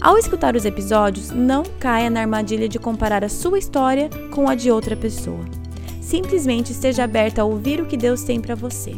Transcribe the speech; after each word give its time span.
Ao 0.00 0.16
escutar 0.16 0.54
os 0.54 0.64
episódios, 0.64 1.30
não 1.30 1.64
caia 1.80 2.08
na 2.08 2.20
armadilha 2.20 2.68
de 2.68 2.78
comparar 2.78 3.24
a 3.24 3.28
sua 3.28 3.58
história 3.58 4.08
com 4.30 4.48
a 4.48 4.54
de 4.54 4.70
outra 4.70 4.96
pessoa. 4.96 5.44
Simplesmente 6.00 6.70
esteja 6.70 7.02
aberta 7.02 7.42
a 7.42 7.44
ouvir 7.44 7.80
o 7.80 7.86
que 7.86 7.96
Deus 7.96 8.22
tem 8.22 8.40
para 8.40 8.54
você. 8.54 8.94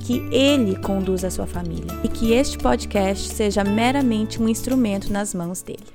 Que 0.00 0.18
Ele 0.32 0.76
conduza 0.76 1.28
a 1.28 1.30
sua 1.30 1.46
família 1.46 1.86
e 2.02 2.08
que 2.08 2.32
este 2.32 2.58
podcast 2.58 3.28
seja 3.28 3.62
meramente 3.62 4.42
um 4.42 4.48
instrumento 4.48 5.12
nas 5.12 5.32
mãos 5.32 5.62
dele. 5.62 5.86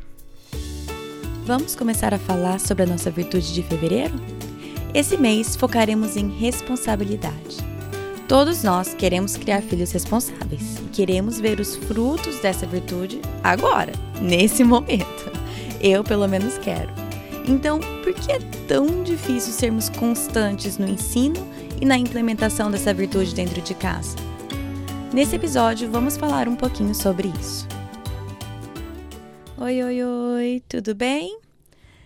Vamos 1.46 1.76
começar 1.76 2.14
a 2.14 2.20
falar 2.20 2.62
sobre 2.62 2.84
a 2.84 2.88
nossa 2.88 3.12
virtude 3.12 3.54
de 3.54 3.62
fevereiro? 3.62 4.16
Esse 4.94 5.18
mês 5.18 5.56
focaremos 5.56 6.16
em 6.16 6.30
responsabilidade. 6.30 7.58
Todos 8.28 8.64
nós 8.64 8.94
queremos 8.94 9.36
criar 9.36 9.62
filhos 9.62 9.92
responsáveis 9.92 10.78
e 10.80 10.90
queremos 10.94 11.40
ver 11.40 11.60
os 11.60 11.76
frutos 11.76 12.40
dessa 12.40 12.66
virtude 12.66 13.20
agora, 13.44 13.92
nesse 14.22 14.64
momento. 14.64 15.32
Eu, 15.82 16.04
pelo 16.04 16.28
menos, 16.28 16.58
quero. 16.58 16.90
Então, 17.48 17.80
por 18.04 18.14
que 18.14 18.32
é 18.32 18.40
tão 18.68 19.04
difícil 19.04 19.54
sermos 19.54 19.90
constantes 19.90 20.78
no 20.78 20.88
ensino 20.88 21.36
e 21.82 21.86
na 21.86 21.98
implementação 21.98 22.70
dessa 22.70 22.94
virtude 22.94 23.34
dentro 23.34 23.62
de 23.62 23.74
casa? 23.74 24.16
Nesse 25.12 25.36
episódio, 25.36 25.90
vamos 25.90 26.18
falar 26.18 26.48
um 26.48 26.56
pouquinho 26.56 26.94
sobre 26.94 27.32
isso. 27.40 27.68
Oi, 29.58 29.84
oi, 29.84 30.04
oi, 30.04 30.64
tudo 30.70 30.94
bem? 30.94 31.40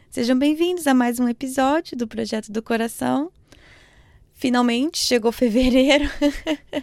Sejam 0.10 0.38
bem-vindos 0.38 0.88
a 0.88 0.94
mais 0.94 1.20
um 1.20 1.28
episódio 1.28 1.98
do 1.98 2.08
Projeto 2.08 2.52
do 2.52 2.62
Coração. 2.62 3.32
Finalmente 4.44 4.98
chegou 4.98 5.32
fevereiro. 5.32 6.04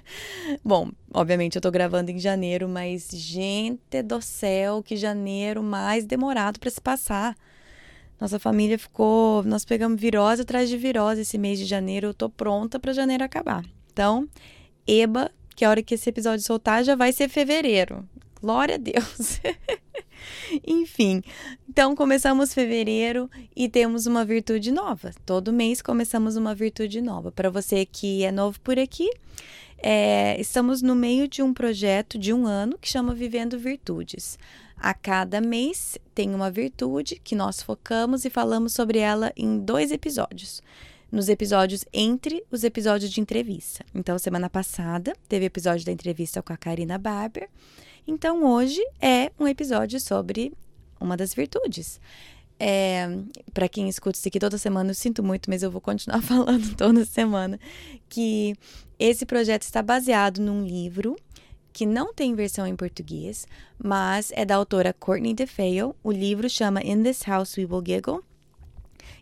Bom, 0.65 0.91
obviamente 1.13 1.57
eu 1.57 1.61
tô 1.61 1.71
gravando 1.71 2.11
em 2.11 2.19
janeiro, 2.19 2.67
mas 2.67 3.11
gente 3.13 4.03
do 4.03 4.23
céu, 4.23 4.83
que 4.83 4.97
janeiro 4.97 5.63
mais 5.63 6.07
demorado 6.07 6.59
para 6.59 6.71
se 6.71 6.81
passar. 6.81 7.37
Nossa 8.19 8.39
família 8.39 8.79
ficou, 8.79 9.43
nós 9.43 9.67
pegamos 9.67 10.01
virose 10.01 10.41
atrás 10.41 10.71
de 10.71 10.79
virose 10.79 11.21
esse 11.21 11.37
mês 11.37 11.59
de 11.59 11.67
janeiro. 11.67 12.07
Eu 12.07 12.15
tô 12.15 12.31
pronta 12.31 12.81
para 12.81 12.95
janeiro 12.95 13.25
acabar. 13.25 13.63
Então, 13.93 14.27
eba, 14.87 15.31
que 15.55 15.63
a 15.63 15.69
hora 15.69 15.83
que 15.83 15.97
esse 15.97 16.09
episódio 16.09 16.43
soltar 16.43 16.83
já 16.83 16.97
vai 16.97 17.13
ser 17.13 17.29
fevereiro. 17.29 18.09
Glória 18.41 18.77
a 18.77 18.79
Deus. 18.79 19.39
Enfim, 20.67 21.23
então 21.71 21.95
começamos 21.95 22.53
fevereiro 22.53 23.31
e 23.55 23.69
temos 23.69 24.05
uma 24.05 24.25
virtude 24.25 24.73
nova. 24.73 25.13
Todo 25.25 25.53
mês 25.53 25.81
começamos 25.81 26.35
uma 26.35 26.53
virtude 26.53 27.01
nova. 27.01 27.31
Para 27.31 27.49
você 27.49 27.87
que 27.87 28.25
é 28.25 28.33
novo 28.33 28.59
por 28.59 28.77
aqui, 28.77 29.09
é, 29.79 30.35
estamos 30.41 30.83
no 30.83 30.97
meio 30.97 31.29
de 31.29 31.43
um 31.43 31.55
projeto 31.55 32.19
de 32.19 32.33
um 32.33 32.45
ano 32.45 32.77
que 32.77 32.89
chama 32.89 33.15
Vivendo 33.15 33.57
Virtudes. 33.57 34.37
A 34.77 34.93
cada 34.93 35.41
mês 35.41 35.97
tem 36.13 36.35
uma 36.35 36.51
virtude 36.51 37.21
que 37.23 37.37
nós 37.37 37.63
focamos 37.63 38.25
e 38.25 38.31
falamos 38.31 38.73
sobre 38.73 38.99
ela 38.99 39.33
em 39.37 39.57
dois 39.61 39.93
episódios 39.93 40.61
nos 41.13 41.29
episódios 41.29 41.85
entre 41.93 42.45
os 42.53 42.63
episódios 42.63 43.11
de 43.11 43.21
entrevista. 43.21 43.85
Então, 43.93 44.17
semana 44.17 44.49
passada 44.49 45.13
teve 45.29 45.45
episódio 45.45 45.85
da 45.85 45.91
entrevista 45.91 46.41
com 46.41 46.53
a 46.53 46.57
Karina 46.57 46.99
Barber 46.99 47.49
então, 48.07 48.45
hoje 48.45 48.81
é 49.01 49.31
um 49.39 49.47
episódio 49.47 50.01
sobre 50.01 50.53
uma 51.01 51.17
das 51.17 51.35
virtudes. 51.35 52.01
É, 52.63 53.09
para 53.55 53.69
quem 53.69 53.89
escuta 53.89 54.19
isso 54.19 54.29
aqui 54.29 54.39
toda 54.39 54.59
semana, 54.59 54.91
eu 54.91 54.95
sinto 54.95 55.23
muito, 55.23 55.49
mas 55.49 55.63
eu 55.63 55.71
vou 55.71 55.81
continuar 55.81 56.21
falando 56.23 56.77
toda 56.77 57.05
semana 57.07 57.59
que 58.09 58.55
esse 58.99 59.25
projeto 59.25 59.63
está 59.63 59.83
baseado 59.83 60.41
num 60.41 60.63
livro 60.63 61.17
que 61.73 61.87
não 61.87 62.13
tem 62.13 62.35
versão 62.35 62.67
em 62.67 62.77
português, 62.77 63.47
mas 63.83 64.31
é 64.35 64.45
da 64.45 64.57
autora 64.57 64.93
Courtney 64.93 65.35
DeFeo. 65.35 65.95
O 66.03 66.13
livro 66.13 66.51
chama 66.51 66.83
In 66.83 67.03
This 67.03 67.23
House 67.23 67.57
We 67.57 67.65
Will 67.65 67.83
Giggle. 67.87 68.25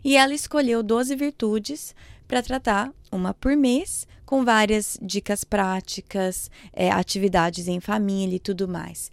E 0.03 0.17
ela 0.17 0.33
escolheu 0.33 0.81
12 0.81 1.15
virtudes 1.15 1.95
para 2.27 2.41
tratar, 2.41 2.91
uma 3.11 3.33
por 3.33 3.55
mês, 3.55 4.07
com 4.25 4.43
várias 4.43 4.97
dicas 5.01 5.43
práticas, 5.43 6.49
é, 6.73 6.91
atividades 6.91 7.67
em 7.67 7.79
família 7.79 8.35
e 8.35 8.39
tudo 8.39 8.67
mais. 8.67 9.09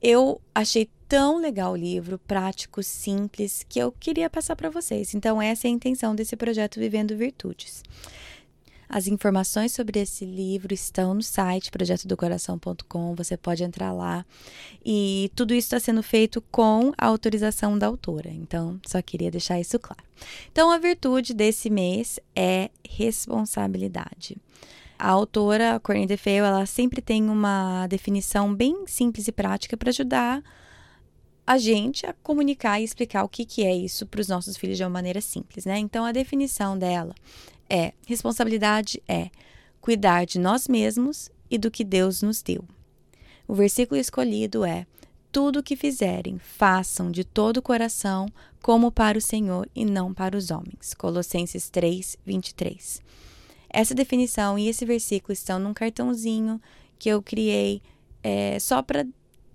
Eu 0.00 0.40
achei 0.54 0.88
tão 1.08 1.38
legal 1.38 1.72
o 1.72 1.76
livro, 1.76 2.18
prático, 2.18 2.82
simples, 2.82 3.64
que 3.68 3.78
eu 3.78 3.92
queria 3.92 4.28
passar 4.28 4.56
para 4.56 4.70
vocês. 4.70 5.14
Então, 5.14 5.40
essa 5.40 5.66
é 5.66 5.68
a 5.68 5.72
intenção 5.72 6.14
desse 6.14 6.36
projeto 6.36 6.80
Vivendo 6.80 7.16
Virtudes. 7.16 7.82
As 8.88 9.08
informações 9.08 9.72
sobre 9.72 9.98
esse 9.98 10.24
livro 10.24 10.72
estão 10.72 11.12
no 11.12 11.22
site 11.22 11.72
projetodocoração.com, 11.72 13.14
você 13.16 13.36
pode 13.36 13.64
entrar 13.64 13.92
lá. 13.92 14.24
E 14.84 15.30
tudo 15.34 15.52
isso 15.52 15.66
está 15.66 15.80
sendo 15.80 16.02
feito 16.02 16.40
com 16.52 16.92
a 16.96 17.06
autorização 17.06 17.76
da 17.76 17.88
autora, 17.88 18.30
então 18.30 18.80
só 18.86 19.02
queria 19.02 19.30
deixar 19.30 19.58
isso 19.58 19.78
claro. 19.78 20.04
Então, 20.52 20.70
a 20.70 20.78
virtude 20.78 21.34
desse 21.34 21.68
mês 21.68 22.20
é 22.34 22.70
responsabilidade. 22.88 24.36
A 24.98 25.10
autora, 25.10 25.80
Corinne 25.80 26.06
DeFeo, 26.06 26.44
ela 26.44 26.64
sempre 26.64 27.02
tem 27.02 27.28
uma 27.28 27.86
definição 27.88 28.54
bem 28.54 28.86
simples 28.86 29.26
e 29.28 29.32
prática 29.32 29.76
para 29.76 29.90
ajudar 29.90 30.42
a 31.46 31.58
gente 31.58 32.04
a 32.04 32.12
comunicar 32.12 32.80
e 32.80 32.84
explicar 32.84 33.22
o 33.22 33.28
que, 33.28 33.44
que 33.44 33.64
é 33.64 33.74
isso 33.74 34.04
para 34.06 34.20
os 34.20 34.28
nossos 34.28 34.56
filhos 34.56 34.76
de 34.76 34.82
uma 34.82 34.90
maneira 34.90 35.20
simples, 35.20 35.64
né? 35.64 35.78
Então, 35.78 36.04
a 36.04 36.12
definição 36.12 36.76
dela 36.76 37.14
é: 37.70 37.92
responsabilidade 38.06 39.00
é 39.06 39.30
cuidar 39.80 40.24
de 40.24 40.38
nós 40.38 40.66
mesmos 40.66 41.30
e 41.50 41.56
do 41.56 41.70
que 41.70 41.84
Deus 41.84 42.22
nos 42.22 42.42
deu. 42.42 42.64
O 43.46 43.54
versículo 43.54 44.00
escolhido 44.00 44.64
é: 44.64 44.86
tudo 45.30 45.60
o 45.60 45.62
que 45.62 45.76
fizerem, 45.76 46.38
façam 46.38 47.10
de 47.10 47.22
todo 47.22 47.58
o 47.58 47.62
coração, 47.62 48.26
como 48.60 48.90
para 48.90 49.16
o 49.16 49.20
Senhor 49.20 49.68
e 49.74 49.84
não 49.84 50.12
para 50.12 50.36
os 50.36 50.50
homens. 50.50 50.94
Colossenses 50.94 51.70
3, 51.70 52.16
23. 52.24 53.00
Essa 53.70 53.94
definição 53.94 54.58
e 54.58 54.68
esse 54.68 54.84
versículo 54.84 55.32
estão 55.32 55.58
num 55.58 55.74
cartãozinho 55.74 56.60
que 56.98 57.08
eu 57.08 57.22
criei 57.22 57.82
é, 58.22 58.58
só 58.58 58.82
para 58.82 59.06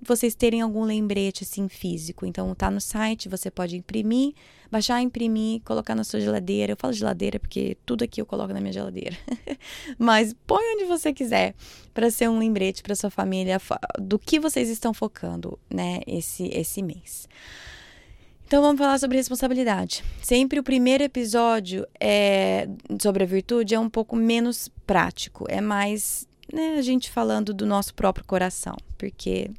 vocês 0.02 0.34
terem 0.34 0.62
algum 0.62 0.84
lembrete 0.84 1.44
assim 1.44 1.68
físico. 1.68 2.26
Então 2.26 2.54
tá 2.56 2.72
no 2.72 2.82
site, 2.82 3.30
você 3.30 3.52
pode 3.52 3.78
imprimir, 3.78 4.34
baixar, 4.72 5.02
imprimir, 5.02 5.62
colocar 5.62 5.94
na 5.94 6.04
sua 6.04 6.20
geladeira. 6.20 6.74
Eu 6.74 6.78
falo 6.78 6.94
geladeira 6.94 7.40
porque 7.40 7.78
tudo 7.86 8.04
aqui 8.04 8.22
eu 8.22 8.26
coloco 8.26 8.54
na 8.54 8.60
minha 8.60 8.74
geladeira. 8.74 9.16
Mas 9.98 10.34
põe 10.48 10.64
onde 10.76 10.86
você 10.86 11.14
quiser 11.14 11.54
para 11.94 12.10
ser 12.10 12.30
um 12.30 12.40
lembrete 12.40 12.82
para 12.82 12.96
sua 12.96 13.10
família 13.10 13.60
do 14.00 14.18
que 14.18 14.40
vocês 14.40 14.70
estão 14.70 14.94
focando, 14.94 15.60
né, 15.70 16.00
esse 16.08 16.50
esse 16.54 16.82
mês. 16.82 17.28
Então 18.48 18.62
vamos 18.62 18.80
falar 18.80 19.00
sobre 19.00 19.16
responsabilidade. 19.16 20.04
Sempre 20.22 20.60
o 20.60 20.64
primeiro 20.64 21.04
episódio 21.04 21.88
é 21.98 22.68
sobre 23.02 23.24
a 23.24 23.26
virtude 23.26 23.76
é 23.76 23.80
um 23.80 23.90
pouco 23.90 24.16
menos 24.16 24.70
prático, 24.86 25.46
é 25.48 25.62
mais 25.62 26.28
né, 26.52 26.76
a 26.78 26.82
gente 26.82 27.10
falando 27.10 27.54
do 27.54 27.66
nosso 27.66 27.94
próprio 27.94 28.26
coração, 28.26 28.76
porque 28.98 29.50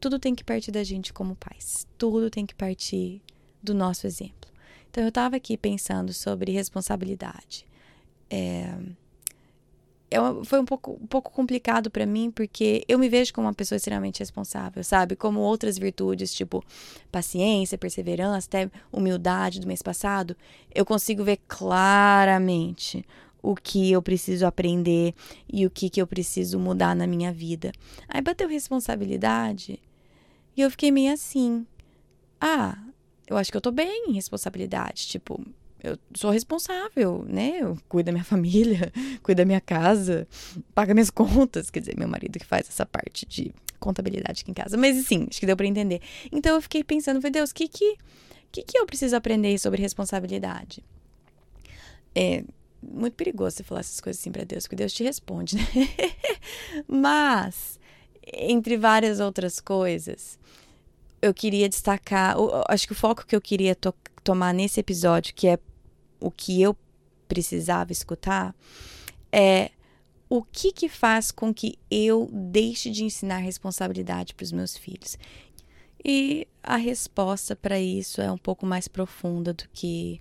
tudo 0.00 0.18
tem 0.18 0.34
que 0.34 0.44
partir 0.44 0.70
da 0.70 0.84
gente 0.84 1.12
como 1.12 1.36
pais. 1.36 1.86
Tudo 1.96 2.30
tem 2.30 2.46
que 2.46 2.54
partir 2.54 3.20
do 3.62 3.74
nosso 3.74 4.06
exemplo. 4.06 4.50
Então 4.90 5.02
eu 5.02 5.08
estava 5.08 5.36
aqui 5.36 5.56
pensando 5.56 6.12
sobre 6.12 6.52
responsabilidade. 6.52 7.66
É, 8.30 8.74
é, 10.10 10.18
foi 10.44 10.58
um 10.58 10.64
pouco, 10.64 10.98
um 11.02 11.06
pouco 11.06 11.30
complicado 11.30 11.90
para 11.90 12.06
mim, 12.06 12.30
porque 12.30 12.84
eu 12.88 12.98
me 12.98 13.08
vejo 13.08 13.32
como 13.32 13.46
uma 13.46 13.54
pessoa 13.54 13.76
extremamente 13.76 14.20
responsável, 14.20 14.82
sabe? 14.82 15.14
Como 15.14 15.40
outras 15.40 15.76
virtudes, 15.76 16.32
tipo 16.32 16.64
paciência, 17.12 17.76
perseverança, 17.76 18.46
até 18.46 18.70
humildade 18.90 19.60
do 19.60 19.66
mês 19.66 19.82
passado, 19.82 20.34
eu 20.74 20.84
consigo 20.84 21.22
ver 21.22 21.38
claramente 21.46 23.04
o 23.42 23.54
que 23.54 23.92
eu 23.92 24.02
preciso 24.02 24.46
aprender 24.46 25.14
e 25.52 25.64
o 25.66 25.70
que, 25.70 25.90
que 25.90 26.00
eu 26.00 26.06
preciso 26.06 26.58
mudar 26.58 26.96
na 26.96 27.06
minha 27.06 27.32
vida. 27.32 27.72
Aí 28.08 28.20
bateu 28.20 28.48
responsabilidade 28.48 29.78
e 30.58 30.62
eu 30.62 30.70
fiquei 30.70 30.90
meio 30.90 31.12
assim. 31.12 31.64
Ah, 32.40 32.76
eu 33.28 33.36
acho 33.36 33.50
que 33.50 33.56
eu 33.56 33.60
tô 33.60 33.70
bem 33.70 34.06
em 34.08 34.12
responsabilidade. 34.12 35.06
Tipo, 35.06 35.40
eu 35.82 35.96
sou 36.14 36.30
responsável, 36.30 37.24
né? 37.28 37.58
Eu 37.60 37.78
cuido 37.88 38.06
da 38.06 38.12
minha 38.12 38.24
família, 38.26 38.92
cuido 39.22 39.38
da 39.38 39.44
minha 39.44 39.60
casa, 39.60 40.26
pago 40.74 40.92
minhas 40.92 41.10
contas. 41.10 41.70
Quer 41.70 41.80
dizer, 41.80 41.96
meu 41.96 42.08
marido 42.08 42.38
que 42.38 42.44
faz 42.44 42.68
essa 42.68 42.84
parte 42.84 43.24
de 43.24 43.54
contabilidade 43.78 44.42
aqui 44.42 44.50
em 44.50 44.54
casa. 44.54 44.76
Mas 44.76 44.98
assim, 44.98 45.28
acho 45.30 45.38
que 45.38 45.46
deu 45.46 45.56
para 45.56 45.66
entender. 45.66 46.02
Então 46.32 46.56
eu 46.56 46.60
fiquei 46.60 46.82
pensando, 46.82 47.22
meu 47.22 47.30
Deus, 47.30 47.50
o 47.50 47.54
que 47.54 47.68
que 47.68 47.96
que, 48.50 48.62
que 48.62 48.78
eu 48.78 48.86
preciso 48.86 49.14
aprender 49.14 49.56
sobre 49.58 49.80
responsabilidade? 49.80 50.82
É 52.14 52.42
muito 52.82 53.14
perigoso 53.14 53.56
você 53.56 53.62
falar 53.62 53.80
essas 53.80 54.00
coisas 54.00 54.20
assim 54.20 54.32
para 54.32 54.44
Deus, 54.44 54.64
porque 54.64 54.76
Deus 54.76 54.92
te 54.92 55.04
responde, 55.04 55.56
né? 55.56 55.66
Mas, 56.88 57.77
entre 58.32 58.76
várias 58.76 59.20
outras 59.20 59.60
coisas, 59.60 60.38
eu 61.20 61.34
queria 61.34 61.68
destacar, 61.68 62.36
acho 62.68 62.86
que 62.86 62.92
o 62.92 62.96
foco 62.96 63.26
que 63.26 63.34
eu 63.34 63.40
queria 63.40 63.74
to 63.74 63.94
tomar 64.22 64.52
nesse 64.52 64.78
episódio, 64.78 65.34
que 65.34 65.48
é 65.48 65.58
o 66.20 66.30
que 66.30 66.60
eu 66.60 66.76
precisava 67.26 67.92
escutar, 67.92 68.54
é 69.32 69.70
o 70.28 70.42
que 70.42 70.72
que 70.72 70.88
faz 70.88 71.30
com 71.30 71.52
que 71.54 71.78
eu 71.90 72.28
deixe 72.30 72.90
de 72.90 73.04
ensinar 73.04 73.38
responsabilidade 73.38 74.34
para 74.34 74.44
os 74.44 74.52
meus 74.52 74.76
filhos? 74.76 75.16
E 76.04 76.46
a 76.62 76.76
resposta 76.76 77.56
para 77.56 77.80
isso 77.80 78.20
é 78.20 78.30
um 78.30 78.38
pouco 78.38 78.66
mais 78.66 78.86
profunda 78.86 79.54
do 79.54 79.64
que 79.72 80.20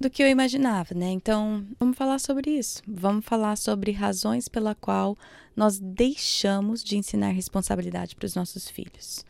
do 0.00 0.08
que 0.08 0.22
eu 0.22 0.28
imaginava, 0.28 0.94
né? 0.94 1.10
Então, 1.10 1.66
vamos 1.78 1.96
falar 1.96 2.18
sobre 2.20 2.50
isso. 2.50 2.82
Vamos 2.86 3.24
falar 3.24 3.56
sobre 3.56 3.90
razões 3.90 4.48
pela 4.48 4.74
qual 4.74 5.16
nós 5.56 5.78
deixamos 5.78 6.84
de 6.84 6.96
ensinar 6.96 7.30
responsabilidade 7.30 8.14
para 8.14 8.26
os 8.26 8.34
nossos 8.34 8.68
filhos. 8.68 9.24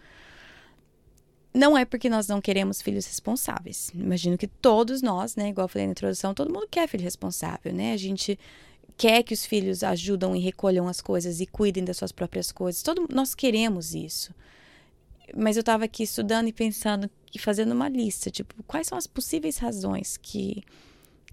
Não 1.54 1.76
é 1.76 1.84
porque 1.84 2.10
nós 2.10 2.28
não 2.28 2.40
queremos 2.40 2.82
filhos 2.82 3.06
responsáveis. 3.06 3.90
Imagino 3.94 4.36
que 4.36 4.46
todos 4.46 5.00
nós, 5.00 5.34
né, 5.34 5.48
igual 5.48 5.64
eu 5.64 5.68
falei 5.68 5.86
na 5.86 5.92
introdução, 5.92 6.34
todo 6.34 6.52
mundo 6.52 6.68
quer 6.70 6.86
filho 6.86 7.02
responsável, 7.02 7.72
né? 7.72 7.94
A 7.94 7.96
gente 7.96 8.38
quer 8.96 9.22
que 9.22 9.32
os 9.32 9.46
filhos 9.46 9.82
ajudam 9.82 10.36
e 10.36 10.40
recolham 10.40 10.86
as 10.86 11.00
coisas 11.00 11.40
e 11.40 11.46
cuidem 11.46 11.84
das 11.84 11.96
suas 11.96 12.12
próprias 12.12 12.52
coisas. 12.52 12.82
Todo, 12.82 13.08
nós 13.10 13.34
queremos 13.34 13.94
isso. 13.94 14.34
Mas 15.34 15.56
eu 15.56 15.60
estava 15.60 15.84
aqui 15.84 16.02
estudando 16.02 16.48
e 16.48 16.52
pensando 16.52 17.08
e 17.34 17.38
fazendo 17.38 17.72
uma 17.72 17.88
lista, 17.88 18.30
tipo, 18.30 18.62
quais 18.64 18.86
são 18.86 18.96
as 18.96 19.06
possíveis 19.06 19.58
razões 19.58 20.16
que 20.16 20.62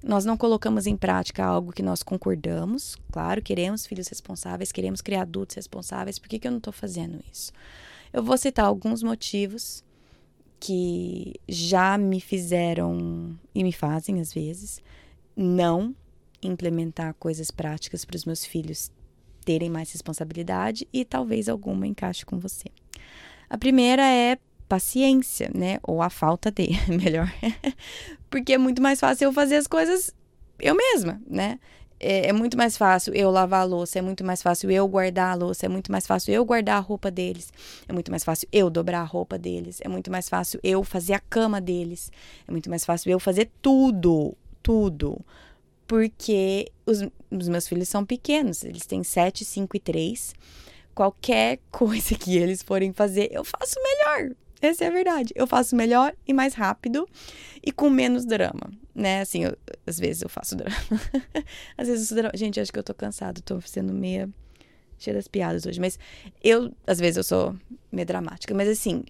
nós 0.03 0.25
não 0.25 0.37
colocamos 0.37 0.85
em 0.85 0.95
prática 0.95 1.43
algo 1.43 1.71
que 1.71 1.81
nós 1.81 2.03
concordamos. 2.03 2.95
Claro, 3.11 3.41
queremos 3.41 3.85
filhos 3.85 4.07
responsáveis, 4.07 4.71
queremos 4.71 5.01
criar 5.01 5.23
adultos 5.23 5.55
responsáveis. 5.55 6.19
Por 6.19 6.29
que, 6.29 6.37
que 6.37 6.47
eu 6.47 6.51
não 6.51 6.59
estou 6.59 6.73
fazendo 6.73 7.19
isso? 7.31 7.51
Eu 8.13 8.23
vou 8.23 8.37
citar 8.37 8.65
alguns 8.65 9.01
motivos 9.01 9.83
que 10.59 11.33
já 11.47 11.97
me 11.97 12.21
fizeram 12.21 13.37
e 13.53 13.63
me 13.63 13.71
fazem 13.71 14.19
às 14.19 14.33
vezes 14.33 14.81
não 15.35 15.95
implementar 16.41 17.13
coisas 17.15 17.51
práticas 17.51 18.05
para 18.05 18.15
os 18.15 18.25
meus 18.25 18.45
filhos 18.45 18.91
terem 19.43 19.69
mais 19.69 19.91
responsabilidade 19.91 20.87
e 20.93 21.03
talvez 21.03 21.49
alguma 21.49 21.85
encaixe 21.85 22.25
com 22.25 22.39
você. 22.39 22.69
A 23.49 23.57
primeira 23.57 24.03
é 24.03 24.37
paciência, 24.67 25.49
né? 25.53 25.79
Ou 25.83 26.01
a 26.01 26.09
falta 26.09 26.51
de, 26.51 26.69
melhor. 26.89 27.31
Porque 28.29 28.53
é 28.53 28.57
muito 28.57 28.81
mais 28.81 28.99
fácil 28.99 29.25
eu 29.25 29.33
fazer 29.33 29.55
as 29.55 29.67
coisas 29.67 30.13
eu 30.59 30.75
mesma, 30.75 31.21
né? 31.27 31.59
É, 31.97 32.27
é, 32.27 32.33
muito 32.33 32.57
mais 32.57 32.77
fácil 32.77 33.13
eu 33.13 33.31
lavar 33.31 33.61
a 33.61 33.63
louça, 33.63 33.99
é 33.99 34.01
muito 34.01 34.23
mais 34.23 34.41
fácil 34.41 34.69
eu 34.69 34.85
guardar 34.85 35.31
a 35.31 35.35
louça, 35.35 35.65
é 35.65 35.69
muito 35.69 35.89
mais 35.89 36.05
fácil 36.05 36.33
eu 36.33 36.43
guardar 36.43 36.75
a 36.75 36.79
roupa 36.79 37.09
deles, 37.09 37.51
é 37.87 37.93
muito 37.93 38.11
mais 38.11 38.23
fácil 38.23 38.49
eu 38.51 38.69
dobrar 38.69 38.99
a 38.99 39.05
roupa 39.05 39.37
deles, 39.37 39.79
é 39.81 39.87
muito 39.87 40.11
mais 40.11 40.27
fácil 40.27 40.59
eu 40.61 40.83
fazer 40.83 41.13
a 41.13 41.19
cama 41.19 41.61
deles, 41.61 42.11
é 42.45 42.51
muito 42.51 42.69
mais 42.69 42.83
fácil 42.83 43.11
eu 43.11 43.19
fazer 43.19 43.49
tudo, 43.61 44.35
tudo 44.61 45.23
porque 45.87 46.71
os, 46.85 47.01
os 47.31 47.47
meus 47.47 47.67
filhos 47.67 47.87
são 47.87 48.05
pequenos, 48.05 48.63
eles 48.63 48.85
têm 48.85 49.03
7, 49.03 49.45
5 49.45 49.77
e 49.77 49.79
3. 49.79 50.35
Qualquer 50.93 51.59
coisa 51.71 52.15
que 52.15 52.37
eles 52.37 52.61
forem 52.61 52.93
fazer, 52.93 53.29
eu 53.31 53.43
faço 53.43 53.75
melhor. 53.81 54.35
Essa 54.65 54.85
é 54.85 54.87
a 54.87 54.91
verdade. 54.91 55.33
Eu 55.35 55.47
faço 55.47 55.75
melhor 55.75 56.15
e 56.27 56.33
mais 56.33 56.53
rápido 56.53 57.07
e 57.63 57.71
com 57.71 57.89
menos 57.89 58.25
drama, 58.25 58.71
né? 58.93 59.21
Assim, 59.21 59.43
eu, 59.43 59.57
às 59.85 59.99
vezes 59.99 60.21
eu 60.21 60.29
faço 60.29 60.55
drama. 60.55 60.75
às 61.77 61.87
vezes 61.87 62.09
eu 62.09 62.17
drama. 62.17 62.31
Gente, 62.35 62.59
acho 62.59 62.71
que 62.71 62.79
eu 62.79 62.83
tô 62.83 62.93
cansado, 62.93 63.41
tô 63.41 63.59
sendo 63.61 63.93
meia 63.93 64.29
cheia 64.97 65.15
das 65.15 65.27
piadas 65.27 65.65
hoje, 65.65 65.79
mas 65.79 65.99
eu, 66.43 66.71
às 66.87 66.99
vezes 66.99 67.17
eu 67.17 67.23
sou 67.23 67.55
meio 67.91 68.05
dramática, 68.05 68.53
mas 68.53 68.69
assim, 68.69 69.03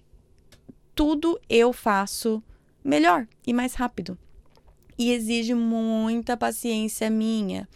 tudo 0.94 1.40
eu 1.48 1.72
faço 1.72 2.42
melhor 2.82 3.26
e 3.46 3.52
mais 3.52 3.74
rápido 3.74 4.18
e 4.98 5.12
exige 5.12 5.54
muita 5.54 6.36
paciência 6.36 7.10
minha 7.10 7.68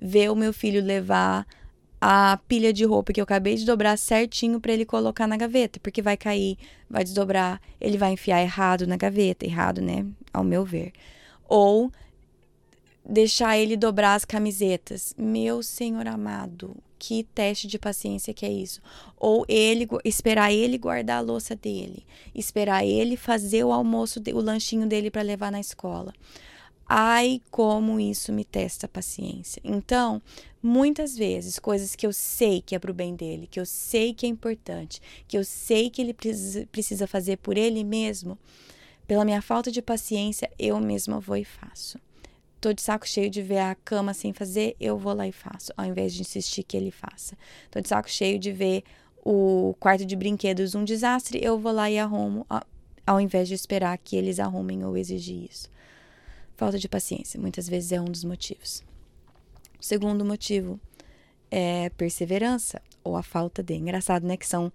ver 0.00 0.30
o 0.30 0.36
meu 0.36 0.52
filho 0.52 0.82
levar 0.82 1.46
a 2.00 2.38
pilha 2.46 2.72
de 2.72 2.84
roupa 2.84 3.12
que 3.12 3.20
eu 3.20 3.24
acabei 3.24 3.56
de 3.56 3.64
dobrar 3.64 3.96
certinho 3.96 4.60
para 4.60 4.72
ele 4.72 4.84
colocar 4.84 5.26
na 5.26 5.36
gaveta, 5.36 5.80
porque 5.80 6.00
vai 6.00 6.16
cair, 6.16 6.56
vai 6.88 7.02
desdobrar, 7.02 7.60
ele 7.80 7.98
vai 7.98 8.12
enfiar 8.12 8.40
errado 8.40 8.86
na 8.86 8.96
gaveta, 8.96 9.44
errado, 9.44 9.80
né, 9.80 10.06
ao 10.32 10.44
meu 10.44 10.64
ver. 10.64 10.92
Ou 11.48 11.90
deixar 13.08 13.58
ele 13.58 13.76
dobrar 13.76 14.14
as 14.14 14.24
camisetas. 14.24 15.14
Meu 15.16 15.62
Senhor 15.62 16.06
amado, 16.06 16.76
que 16.98 17.24
teste 17.34 17.66
de 17.66 17.78
paciência 17.78 18.34
que 18.34 18.44
é 18.44 18.50
isso? 18.50 18.80
Ou 19.16 19.44
ele 19.48 19.88
esperar 20.04 20.52
ele 20.52 20.76
guardar 20.76 21.18
a 21.18 21.22
louça 21.22 21.56
dele, 21.56 22.04
esperar 22.34 22.84
ele 22.84 23.16
fazer 23.16 23.64
o 23.64 23.72
almoço, 23.72 24.20
o 24.34 24.40
lanchinho 24.40 24.86
dele 24.86 25.10
para 25.10 25.22
levar 25.22 25.50
na 25.50 25.60
escola. 25.60 26.12
Ai, 26.88 27.42
como 27.50 28.00
isso 28.00 28.32
me 28.32 28.44
testa 28.44 28.86
a 28.86 28.88
paciência. 28.88 29.60
Então, 29.62 30.22
muitas 30.62 31.14
vezes, 31.14 31.58
coisas 31.58 31.94
que 31.94 32.06
eu 32.06 32.14
sei 32.14 32.62
que 32.62 32.74
é 32.74 32.78
para 32.78 32.90
o 32.90 32.94
bem 32.94 33.14
dele, 33.14 33.46
que 33.46 33.60
eu 33.60 33.66
sei 33.66 34.14
que 34.14 34.24
é 34.24 34.28
importante, 34.28 35.02
que 35.26 35.36
eu 35.36 35.44
sei 35.44 35.90
que 35.90 36.00
ele 36.00 36.14
precisa, 36.14 37.06
fazer 37.06 37.36
por 37.36 37.58
ele 37.58 37.84
mesmo, 37.84 38.38
pela 39.06 39.24
minha 39.24 39.42
falta 39.42 39.70
de 39.70 39.82
paciência, 39.82 40.50
eu 40.58 40.80
mesma 40.80 41.20
vou 41.20 41.36
e 41.36 41.44
faço. 41.44 41.98
Tô 42.58 42.72
de 42.72 42.80
saco 42.80 43.06
cheio 43.06 43.28
de 43.28 43.42
ver 43.42 43.58
a 43.58 43.74
cama 43.74 44.14
sem 44.14 44.32
fazer, 44.32 44.74
eu 44.80 44.96
vou 44.96 45.12
lá 45.12 45.28
e 45.28 45.32
faço, 45.32 45.70
ao 45.76 45.84
invés 45.84 46.14
de 46.14 46.22
insistir 46.22 46.62
que 46.62 46.76
ele 46.76 46.90
faça. 46.90 47.36
Tô 47.70 47.80
de 47.80 47.88
saco 47.88 48.10
cheio 48.10 48.38
de 48.38 48.50
ver 48.50 48.82
o 49.22 49.76
quarto 49.78 50.06
de 50.06 50.16
brinquedos 50.16 50.74
um 50.74 50.84
desastre, 50.84 51.38
eu 51.42 51.58
vou 51.58 51.70
lá 51.70 51.90
e 51.90 51.98
arrumo, 51.98 52.46
ao 53.06 53.20
invés 53.20 53.46
de 53.46 53.54
esperar 53.54 53.96
que 53.98 54.16
eles 54.16 54.40
arrumem 54.40 54.84
ou 54.84 54.96
exigir 54.96 55.48
isso. 55.50 55.68
Falta 56.58 56.76
de 56.76 56.88
paciência, 56.88 57.40
muitas 57.40 57.68
vezes 57.68 57.92
é 57.92 58.00
um 58.00 58.06
dos 58.06 58.24
motivos. 58.24 58.82
O 59.78 59.84
segundo 59.84 60.24
motivo 60.24 60.80
é 61.48 61.88
perseverança 61.90 62.82
ou 63.04 63.16
a 63.16 63.22
falta 63.22 63.62
de. 63.62 63.74
Engraçado, 63.74 64.26
né? 64.26 64.36
Que 64.36 64.44
são, 64.44 64.72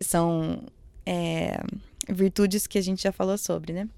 são 0.00 0.62
é, 1.04 1.58
virtudes 2.08 2.68
que 2.68 2.78
a 2.78 2.80
gente 2.80 3.02
já 3.02 3.10
falou 3.10 3.36
sobre, 3.36 3.72
né? 3.72 3.88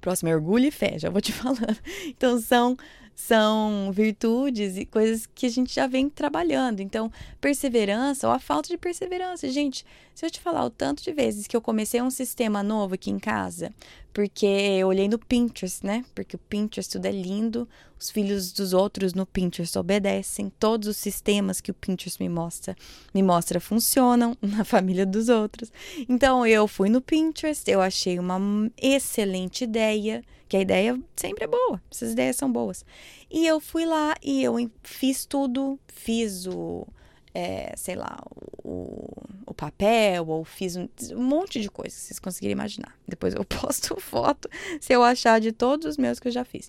Próximo 0.00 0.28
é 0.28 0.36
orgulho 0.36 0.66
e 0.66 0.70
fé, 0.70 1.00
já 1.00 1.10
vou 1.10 1.20
te 1.20 1.32
falando. 1.34 1.76
Então, 2.06 2.40
são 2.40 2.76
são 3.14 3.90
virtudes 3.92 4.76
e 4.76 4.84
coisas 4.84 5.26
que 5.26 5.46
a 5.46 5.48
gente 5.48 5.74
já 5.74 5.86
vem 5.86 6.08
trabalhando. 6.08 6.80
Então, 6.80 7.10
perseverança 7.40 8.26
ou 8.26 8.32
a 8.32 8.38
falta 8.38 8.68
de 8.68 8.76
perseverança. 8.76 9.48
Gente, 9.48 9.84
se 10.14 10.26
eu 10.26 10.30
te 10.30 10.40
falar 10.40 10.64
o 10.64 10.70
tanto 10.70 11.02
de 11.02 11.12
vezes 11.12 11.46
que 11.46 11.56
eu 11.56 11.60
comecei 11.60 12.00
um 12.02 12.10
sistema 12.10 12.62
novo 12.62 12.94
aqui 12.94 13.10
em 13.10 13.18
casa, 13.18 13.72
porque 14.12 14.46
eu 14.46 14.88
olhei 14.88 15.08
no 15.08 15.18
Pinterest, 15.18 15.84
né? 15.84 16.04
Porque 16.14 16.36
o 16.36 16.38
Pinterest 16.38 16.92
tudo 16.92 17.06
é 17.06 17.12
lindo, 17.12 17.68
os 18.02 18.10
filhos 18.10 18.52
dos 18.52 18.72
outros 18.72 19.14
no 19.14 19.24
Pinterest 19.24 19.78
obedecem, 19.78 20.52
todos 20.58 20.88
os 20.88 20.96
sistemas 20.96 21.60
que 21.60 21.70
o 21.70 21.74
Pinterest 21.74 22.20
me 22.20 22.28
mostra, 22.28 22.76
me 23.14 23.22
mostra 23.22 23.60
funcionam 23.60 24.36
na 24.42 24.64
família 24.64 25.06
dos 25.06 25.28
outros. 25.28 25.72
Então, 26.08 26.44
eu 26.44 26.66
fui 26.66 26.88
no 26.88 27.00
Pinterest, 27.00 27.70
eu 27.70 27.80
achei 27.80 28.18
uma 28.18 28.40
excelente 28.76 29.62
ideia 29.64 30.22
que 30.48 30.56
a 30.56 30.60
ideia 30.60 31.00
sempre 31.16 31.44
é 31.44 31.46
boa, 31.46 31.80
essas 31.90 32.12
ideias 32.12 32.36
são 32.36 32.52
boas. 32.52 32.84
E 33.30 33.46
eu 33.46 33.60
fui 33.60 33.86
lá 33.86 34.14
e 34.22 34.42
eu 34.42 34.56
fiz 34.82 35.24
tudo, 35.24 35.78
fiz 35.86 36.46
o, 36.46 36.86
é, 37.32 37.72
sei 37.76 37.94
lá, 37.94 38.18
o, 38.64 39.08
o 39.52 39.54
papel, 39.54 40.26
ou 40.26 40.44
fiz 40.44 40.76
um, 40.76 40.88
um, 41.12 41.22
monte 41.22 41.60
de 41.60 41.70
coisas 41.70 41.98
que 41.98 42.06
vocês 42.06 42.18
conseguirem 42.18 42.52
imaginar. 42.52 42.96
Depois 43.06 43.34
eu 43.34 43.44
posto 43.46 43.98
foto 44.00 44.48
se 44.80 44.92
eu 44.92 45.02
achar 45.02 45.40
de 45.40 45.52
todos 45.52 45.86
os 45.86 45.96
meus 45.96 46.18
que 46.18 46.28
eu 46.28 46.32
já 46.32 46.44
fiz. 46.44 46.68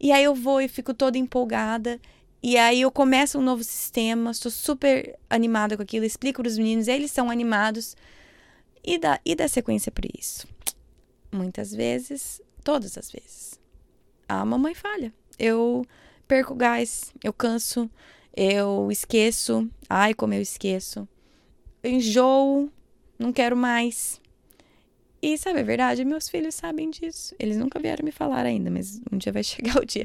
E 0.00 0.10
aí 0.10 0.24
eu 0.24 0.34
vou 0.34 0.60
e 0.60 0.68
fico 0.68 0.94
toda 0.94 1.18
empolgada. 1.18 2.00
E 2.42 2.56
aí 2.56 2.80
eu 2.80 2.90
começo 2.90 3.38
um 3.38 3.42
novo 3.42 3.62
sistema, 3.62 4.32
estou 4.32 4.50
super 4.50 5.16
animada 5.30 5.76
com 5.76 5.82
aquilo, 5.82 6.04
explico 6.04 6.42
para 6.42 6.48
os 6.48 6.58
meninos, 6.58 6.88
eles 6.88 7.10
são 7.12 7.30
animados. 7.30 7.96
E 8.84 8.98
dá, 8.98 9.20
e 9.24 9.34
dá 9.34 9.46
sequência 9.46 9.92
para 9.92 10.08
isso. 10.18 10.48
Muitas 11.30 11.72
vezes 11.72 12.40
Todas 12.64 12.96
as 12.96 13.10
vezes. 13.10 13.60
A 14.28 14.44
mamãe 14.44 14.74
falha. 14.74 15.12
Eu 15.38 15.84
perco 16.28 16.54
gás, 16.54 17.12
eu 17.22 17.32
canso, 17.32 17.90
eu 18.36 18.88
esqueço. 18.90 19.68
Ai, 19.88 20.14
como 20.14 20.34
eu 20.34 20.40
esqueço. 20.40 21.08
Enjoo, 21.84 22.70
não 23.18 23.32
quero 23.32 23.56
mais. 23.56 24.20
E 25.20 25.38
sabe 25.38 25.60
a 25.60 25.62
verdade? 25.62 26.04
Meus 26.04 26.28
filhos 26.28 26.54
sabem 26.54 26.90
disso. 26.90 27.34
Eles 27.38 27.56
nunca 27.56 27.78
vieram 27.78 28.04
me 28.04 28.10
falar 28.10 28.44
ainda, 28.44 28.70
mas 28.70 29.00
um 29.10 29.16
dia 29.16 29.32
vai 29.32 29.42
chegar 29.44 29.76
o 29.76 29.86
dia. 29.86 30.04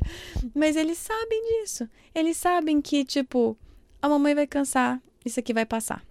Mas 0.53 0.75
eles 0.75 0.97
sabem 0.97 1.61
disso. 1.61 1.89
Eles 2.13 2.37
sabem 2.37 2.81
que, 2.81 3.03
tipo, 3.03 3.57
a 4.01 4.07
mamãe 4.07 4.35
vai 4.35 4.45
cansar, 4.45 5.01
isso 5.25 5.39
aqui 5.39 5.53
vai 5.53 5.65
passar. 5.65 6.05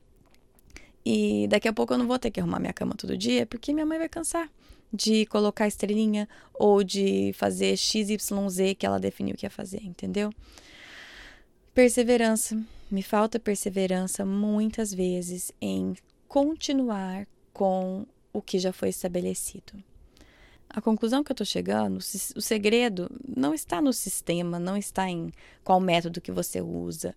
E 1.04 1.46
daqui 1.48 1.68
a 1.68 1.72
pouco 1.72 1.94
eu 1.94 1.98
não 1.98 2.06
vou 2.08 2.18
ter 2.18 2.32
que 2.32 2.40
arrumar 2.40 2.58
minha 2.58 2.72
cama 2.72 2.94
todo 2.96 3.16
dia, 3.16 3.46
porque 3.46 3.72
minha 3.72 3.86
mãe 3.86 3.96
vai 3.96 4.08
cansar 4.08 4.50
de 4.92 5.26
colocar 5.26 5.68
estrelinha 5.68 6.28
ou 6.52 6.82
de 6.82 7.32
fazer 7.34 7.76
XYZ 7.76 8.18
que 8.76 8.84
ela 8.84 8.98
definiu 8.98 9.36
que 9.36 9.46
ia 9.46 9.50
fazer, 9.50 9.84
entendeu? 9.84 10.32
Perseverança. 11.76 12.58
Me 12.90 13.02
falta 13.02 13.38
perseverança 13.38 14.24
muitas 14.24 14.94
vezes 14.94 15.52
em 15.60 15.94
continuar 16.26 17.28
com 17.52 18.06
o 18.32 18.40
que 18.40 18.58
já 18.58 18.72
foi 18.72 18.88
estabelecido. 18.88 19.74
A 20.70 20.80
conclusão 20.80 21.22
que 21.22 21.30
eu 21.30 21.34
estou 21.34 21.44
chegando, 21.44 21.98
o 21.98 22.40
segredo 22.40 23.10
não 23.28 23.52
está 23.52 23.82
no 23.82 23.92
sistema, 23.92 24.58
não 24.58 24.74
está 24.74 25.06
em 25.10 25.30
qual 25.62 25.78
método 25.78 26.18
que 26.18 26.32
você 26.32 26.62
usa. 26.62 27.14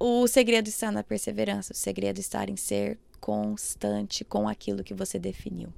O 0.00 0.26
segredo 0.26 0.66
está 0.66 0.90
na 0.90 1.04
perseverança, 1.04 1.72
o 1.72 1.76
segredo 1.76 2.18
está 2.18 2.44
em 2.44 2.56
ser 2.56 2.98
constante 3.20 4.24
com 4.24 4.48
aquilo 4.48 4.82
que 4.82 4.94
você 4.94 5.16
definiu. 5.16 5.72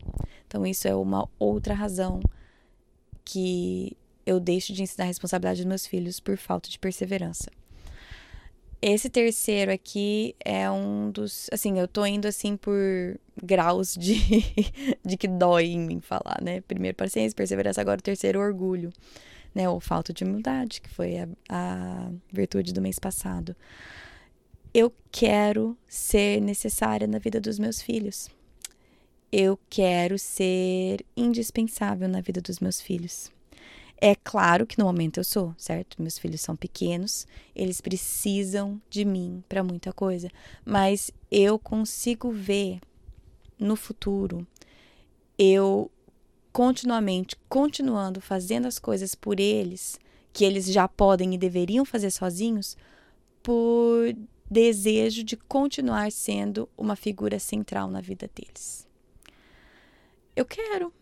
Então, 0.47 0.67
isso 0.67 0.89
é 0.89 0.95
uma 0.95 1.29
outra 1.39 1.75
razão 1.75 2.21
que 3.23 3.95
eu 4.27 4.41
deixo 4.41 4.73
de 4.73 4.83
ensinar 4.83 5.05
a 5.05 5.09
responsabilidade 5.09 5.61
dos 5.61 5.69
meus 5.69 5.87
filhos 5.87 6.21
por 6.21 6.37
falta 6.37 6.69
de 6.69 6.79
perseverança. 6.79 7.51
Esse 8.83 9.11
terceiro 9.11 9.71
aqui 9.71 10.35
é 10.43 10.71
um 10.71 11.11
dos. 11.11 11.49
Assim, 11.53 11.79
eu 11.79 11.87
tô 11.87 12.05
indo 12.07 12.27
assim 12.27 12.57
por 12.57 12.75
graus 13.43 13.95
de, 13.95 14.15
de 15.05 15.17
que 15.17 15.29
dói 15.29 15.67
em 15.67 15.81
mim 15.81 16.01
falar, 16.01 16.39
né? 16.43 16.63
Primeiro, 16.63 16.97
paciência, 16.97 17.37
perseverança, 17.37 17.81
agora 17.81 17.99
o 17.99 18.03
terceiro, 18.03 18.41
orgulho, 18.41 18.91
né? 19.55 19.69
Ou 19.69 19.81
falta 19.81 20.15
de 20.15 20.25
humildade, 20.25 20.81
que 20.81 20.89
foi 20.89 21.19
a, 21.19 21.29
a 21.49 22.11
virtude 22.33 22.73
do 22.73 22.81
mês 22.81 22.99
passado 22.99 23.55
eu 24.73 24.93
quero 25.11 25.77
ser 25.89 26.41
necessária 26.41 27.07
na 27.07 27.19
vida 27.19 27.41
dos 27.41 27.59
meus 27.59 27.83
filhos. 27.83 28.29
Eu 29.33 29.59
quero 29.69 30.19
ser 30.19 31.05
indispensável 31.17 32.09
na 32.09 32.21
vida 32.21 32.41
dos 32.41 32.61
meus 32.61 32.81
filhos. 32.81 33.31
É 34.01 34.15
claro 34.15 34.67
que 34.67 34.79
no 34.79 34.87
momento 34.87 35.21
eu 35.21 35.25
sou, 35.25 35.55
certo? 35.59 36.01
Meus 36.01 36.19
filhos 36.19 36.41
são 36.41 36.57
pequenos, 36.57 37.27
eles 37.55 37.81
precisam 37.81 38.81
de 38.89 39.05
mim 39.05 39.45
para 39.49 39.63
muita 39.63 39.93
coisa, 39.93 40.31
mas 40.65 41.11
eu 41.31 41.59
consigo 41.59 42.31
ver 42.31 42.81
no 43.59 43.77
futuro 43.77 44.47
eu 45.43 45.91
continuamente 46.53 47.35
continuando 47.49 48.21
fazendo 48.21 48.67
as 48.67 48.79
coisas 48.79 49.15
por 49.15 49.41
eles 49.41 49.99
que 50.35 50.45
eles 50.45 50.67
já 50.67 50.87
podem 50.87 51.35
e 51.35 51.39
deveriam 51.39 51.83
fazer 51.83 52.11
sozinhos 52.11 52.77
por 53.43 54.15
desejo 54.51 55.25
de 55.25 55.39
continuar 55.39 56.13
sendo 56.13 56.69
uma 56.77 56.95
figura 56.95 57.39
central 57.39 57.89
na 57.89 58.03
vida 58.03 58.29
deles. 58.35 58.87
Eu 60.37 60.45
quero. 60.45 60.93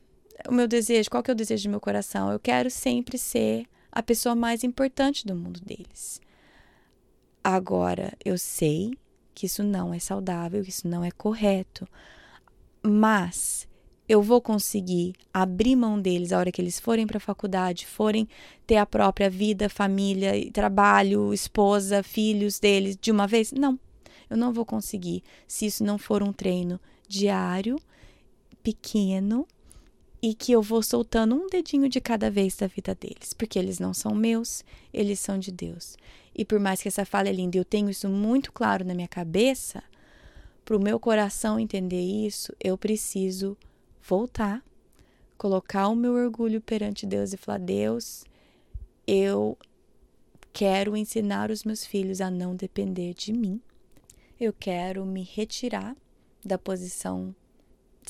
O 0.47 0.53
meu 0.53 0.69
desejo, 0.69 1.11
qual 1.11 1.23
que 1.23 1.31
é 1.31 1.35
o 1.35 1.37
desejo 1.37 1.65
do 1.65 1.71
meu 1.71 1.81
coração? 1.81 2.31
Eu 2.31 2.39
quero 2.39 2.71
sempre 2.71 3.17
ser 3.19 3.67
a 3.91 4.03
pessoa 4.03 4.35
mais 4.35 4.63
importante 4.63 5.27
do 5.27 5.35
mundo 5.35 5.61
deles. 5.61 6.21
Agora, 7.43 8.13
eu 8.25 8.37
sei 8.37 8.93
que 9.35 9.47
isso 9.47 9.63
não 9.63 9.95
é 9.95 9.99
saudável, 9.99 10.63
que 10.63 10.71
isso 10.71 10.87
não 10.87 11.05
é 11.05 11.11
correto, 11.11 11.89
mas 12.83 13.67
eu 14.09 14.23
vou 14.23 14.41
conseguir 14.41 15.15
abrir 15.33 15.77
mão 15.77 16.01
deles 16.01 16.33
a 16.33 16.39
hora 16.39 16.51
que 16.51 16.61
eles 16.61 16.81
forem 16.81 17.07
para 17.07 17.19
a 17.19 17.21
faculdade, 17.21 17.87
forem 17.87 18.29
ter 18.67 18.77
a 18.77 18.87
própria 18.87 19.29
vida, 19.29 19.69
família, 19.69 20.33
trabalho, 20.51 21.33
esposa, 21.33 22.03
filhos 22.03 22.59
deles 22.59 22.97
de 23.01 23.11
uma 23.11 23.27
vez? 23.27 23.53
Não, 23.53 23.79
eu 24.31 24.37
não 24.37 24.53
vou 24.53 24.65
conseguir 24.65 25.23
se 25.47 25.67
isso 25.67 25.85
não 25.85 25.99
for 25.99 26.23
um 26.23 26.33
treino 26.33 26.81
diário, 27.07 27.77
pequeno 28.63 29.47
e 30.21 30.35
que 30.35 30.53
eu 30.53 30.61
vou 30.61 30.83
soltando 30.83 31.35
um 31.35 31.47
dedinho 31.49 31.89
de 31.89 32.01
cada 32.01 32.31
vez 32.31 32.57
da 32.57 32.67
vida 32.67 32.95
deles, 32.95 33.33
porque 33.33 33.59
eles 33.59 33.79
não 33.79 33.95
são 33.95 34.15
meus, 34.15 34.65
eles 34.93 35.21
são 35.21 35.39
de 35.39 35.53
Deus. 35.53 35.97
E 36.35 36.45
por 36.45 36.59
mais 36.59 36.83
que 36.83 36.89
essa 36.89 37.05
fala 37.05 37.29
é 37.29 37.33
linda, 37.33 37.57
eu 37.57 37.65
tenho 37.65 37.89
isso 37.89 38.09
muito 38.09 38.53
claro 38.53 38.85
na 38.85 38.95
minha 38.95 39.09
cabeça, 39.09 39.83
para 40.65 40.77
o 40.77 40.83
meu 40.83 41.01
coração 41.01 41.59
entender 41.59 42.01
isso, 42.01 42.55
eu 42.63 42.77
preciso 42.77 43.57
voltar, 44.03 44.63
colocar 45.39 45.89
o 45.89 45.97
meu 45.97 46.13
orgulho 46.13 46.61
perante 46.61 47.07
Deus 47.07 47.33
e 47.33 47.39
falar: 47.39 47.59
Deus, 47.59 48.25
eu 49.07 49.57
quero 50.53 50.97
ensinar 50.97 51.51
os 51.51 51.65
meus 51.65 51.87
filhos 51.87 52.21
a 52.21 52.31
não 52.31 52.55
depender 52.55 53.15
de 53.15 53.33
mim. 53.33 53.61
Eu 54.39 54.53
quero 54.53 55.07
me 55.07 55.23
retirar 55.23 55.97
da 56.45 56.59
posição 56.59 57.35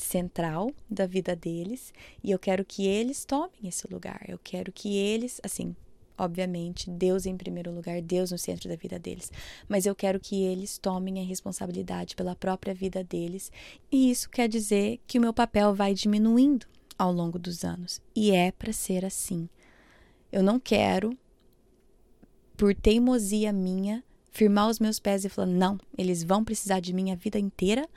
central 0.01 0.71
da 0.89 1.05
vida 1.05 1.35
deles 1.35 1.93
e 2.23 2.31
eu 2.31 2.39
quero 2.39 2.65
que 2.65 2.85
eles 2.87 3.25
tomem 3.25 3.65
esse 3.65 3.87
lugar. 3.91 4.23
Eu 4.27 4.39
quero 4.41 4.71
que 4.71 4.95
eles, 4.95 5.39
assim, 5.43 5.75
obviamente, 6.17 6.89
Deus 6.89 7.25
em 7.25 7.37
primeiro 7.37 7.71
lugar, 7.71 8.01
Deus 8.01 8.31
no 8.31 8.37
centro 8.37 8.67
da 8.67 8.75
vida 8.75 8.99
deles, 8.99 9.31
mas 9.67 9.85
eu 9.85 9.95
quero 9.95 10.19
que 10.19 10.43
eles 10.43 10.77
tomem 10.77 11.19
a 11.19 11.25
responsabilidade 11.25 12.15
pela 12.15 12.35
própria 12.35 12.73
vida 12.73 13.03
deles, 13.03 13.51
e 13.91 14.11
isso 14.11 14.29
quer 14.29 14.49
dizer 14.49 14.99
que 15.07 15.17
o 15.17 15.21
meu 15.21 15.33
papel 15.33 15.73
vai 15.73 15.93
diminuindo 15.93 16.67
ao 16.97 17.11
longo 17.11 17.39
dos 17.39 17.63
anos, 17.63 18.01
e 18.15 18.31
é 18.31 18.51
para 18.51 18.73
ser 18.73 19.05
assim. 19.05 19.47
Eu 20.31 20.43
não 20.43 20.59
quero, 20.59 21.17
por 22.57 22.75
teimosia 22.75 23.53
minha, 23.53 24.03
firmar 24.39 24.69
os 24.69 24.79
meus 24.79 24.99
pés 24.99 25.25
e 25.25 25.29
falar: 25.29 25.47
não, 25.47 25.77
eles 25.97 26.23
vão 26.23 26.45
precisar 26.45 26.79
de 26.79 26.93
mim 26.93 27.11
a 27.11 27.15
vida 27.15 27.37
inteira, 27.37 27.87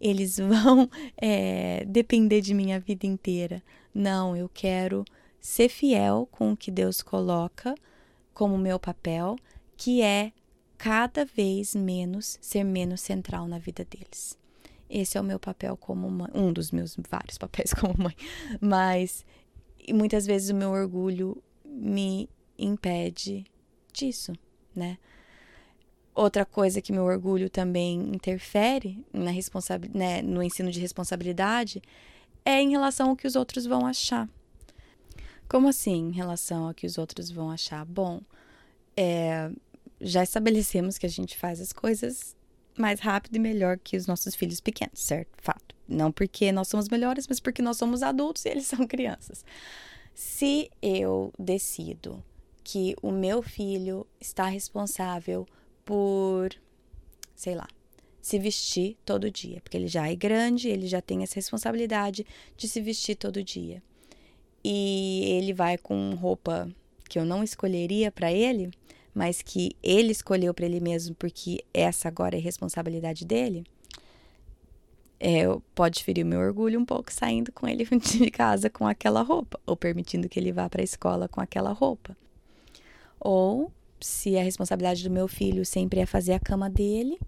eles 0.00 0.38
vão 0.40 0.88
é, 1.20 1.84
depender 1.86 2.40
de 2.40 2.54
mim 2.54 2.72
a 2.72 2.78
vida 2.78 3.06
inteira. 3.06 3.62
Não, 3.94 4.34
eu 4.34 4.48
quero 4.48 5.04
ser 5.38 5.68
fiel 5.68 6.26
com 6.30 6.52
o 6.52 6.56
que 6.56 6.70
Deus 6.70 7.02
coloca 7.02 7.74
como 8.32 8.56
meu 8.56 8.78
papel, 8.78 9.36
que 9.76 10.00
é 10.00 10.32
cada 10.78 11.26
vez 11.26 11.74
menos 11.74 12.38
ser 12.40 12.64
menos 12.64 13.02
central 13.02 13.46
na 13.46 13.58
vida 13.58 13.84
deles. 13.84 14.38
Esse 14.88 15.18
é 15.18 15.20
o 15.20 15.24
meu 15.24 15.38
papel 15.38 15.76
como 15.76 16.10
mãe, 16.10 16.30
um 16.34 16.50
dos 16.50 16.70
meus 16.70 16.96
vários 17.10 17.36
papéis 17.36 17.74
como 17.78 17.94
mãe, 18.02 18.16
mas 18.58 19.24
muitas 19.92 20.24
vezes 20.24 20.48
o 20.48 20.54
meu 20.54 20.70
orgulho 20.70 21.42
me 21.62 22.28
impede 22.58 23.44
disso, 23.92 24.32
né? 24.74 24.96
Outra 26.20 26.44
coisa 26.44 26.82
que 26.82 26.92
meu 26.92 27.04
orgulho 27.04 27.48
também 27.48 27.94
interfere 28.14 29.02
na 29.10 29.30
né, 29.94 30.20
no 30.20 30.42
ensino 30.42 30.70
de 30.70 30.78
responsabilidade 30.78 31.80
é 32.44 32.60
em 32.60 32.72
relação 32.72 33.08
ao 33.08 33.16
que 33.16 33.26
os 33.26 33.36
outros 33.36 33.64
vão 33.64 33.86
achar. 33.86 34.28
Como 35.48 35.66
assim, 35.66 36.08
em 36.08 36.12
relação 36.12 36.66
ao 36.66 36.74
que 36.74 36.86
os 36.86 36.98
outros 36.98 37.30
vão 37.30 37.50
achar? 37.50 37.86
Bom, 37.86 38.20
é, 38.94 39.50
já 39.98 40.22
estabelecemos 40.22 40.98
que 40.98 41.06
a 41.06 41.08
gente 41.08 41.38
faz 41.38 41.58
as 41.58 41.72
coisas 41.72 42.36
mais 42.76 43.00
rápido 43.00 43.36
e 43.36 43.38
melhor 43.38 43.78
que 43.78 43.96
os 43.96 44.06
nossos 44.06 44.34
filhos 44.34 44.60
pequenos, 44.60 45.00
certo? 45.00 45.30
Fato. 45.38 45.74
Não 45.88 46.12
porque 46.12 46.52
nós 46.52 46.68
somos 46.68 46.86
melhores, 46.90 47.26
mas 47.26 47.40
porque 47.40 47.62
nós 47.62 47.78
somos 47.78 48.02
adultos 48.02 48.44
e 48.44 48.50
eles 48.50 48.66
são 48.68 48.86
crianças. 48.86 49.42
Se 50.14 50.70
eu 50.82 51.32
decido 51.38 52.22
que 52.62 52.94
o 53.00 53.10
meu 53.10 53.40
filho 53.40 54.06
está 54.20 54.44
responsável 54.44 55.46
por, 55.90 56.50
sei 57.34 57.56
lá, 57.56 57.66
se 58.22 58.38
vestir 58.38 58.96
todo 59.04 59.28
dia, 59.28 59.60
porque 59.60 59.76
ele 59.76 59.88
já 59.88 60.08
é 60.08 60.14
grande, 60.14 60.68
ele 60.68 60.86
já 60.86 61.02
tem 61.02 61.24
essa 61.24 61.34
responsabilidade 61.34 62.24
de 62.56 62.68
se 62.68 62.80
vestir 62.80 63.16
todo 63.16 63.42
dia 63.42 63.82
e 64.62 65.24
ele 65.36 65.52
vai 65.52 65.76
com 65.76 66.14
roupa 66.14 66.70
que 67.08 67.18
eu 67.18 67.24
não 67.24 67.42
escolheria 67.42 68.12
para 68.12 68.30
ele, 68.30 68.70
mas 69.12 69.42
que 69.42 69.76
ele 69.82 70.12
escolheu 70.12 70.54
para 70.54 70.64
ele 70.64 70.78
mesmo 70.78 71.12
porque 71.16 71.64
essa 71.74 72.06
agora 72.06 72.36
é 72.36 72.40
responsabilidade 72.40 73.24
dele, 73.24 73.64
é, 75.18 75.42
pode 75.74 76.04
ferir 76.04 76.24
o 76.24 76.28
meu 76.28 76.38
orgulho 76.38 76.78
um 76.78 76.84
pouco 76.84 77.12
saindo 77.12 77.50
com 77.50 77.66
ele 77.66 77.84
de 77.98 78.30
casa 78.30 78.70
com 78.70 78.86
aquela 78.86 79.22
roupa, 79.22 79.58
ou 79.66 79.76
permitindo 79.76 80.28
que 80.28 80.38
ele 80.38 80.52
vá 80.52 80.70
para 80.70 80.82
a 80.82 80.84
escola 80.84 81.26
com 81.26 81.40
aquela 81.40 81.72
roupa. 81.72 82.16
Ou 83.18 83.72
se 84.00 84.36
a 84.36 84.42
responsabilidade 84.42 85.02
do 85.02 85.10
meu 85.10 85.28
filho 85.28 85.64
sempre 85.64 86.00
é 86.00 86.06
fazer 86.06 86.32
a 86.32 86.40
cama 86.40 86.68
dele, 86.68 87.18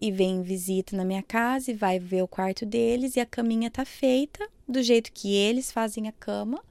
e 0.00 0.10
vem 0.12 0.42
visita 0.42 0.96
na 0.96 1.04
minha 1.04 1.22
casa 1.22 1.70
e 1.70 1.74
vai 1.74 1.98
ver 1.98 2.22
o 2.22 2.28
quarto 2.28 2.66
deles 2.66 3.16
e 3.16 3.20
a 3.20 3.26
caminha 3.26 3.70
tá 3.70 3.84
feita 3.84 4.46
do 4.68 4.82
jeito 4.82 5.12
que 5.12 5.34
eles 5.34 5.72
fazem 5.72 6.08
a 6.08 6.12
cama, 6.12 6.62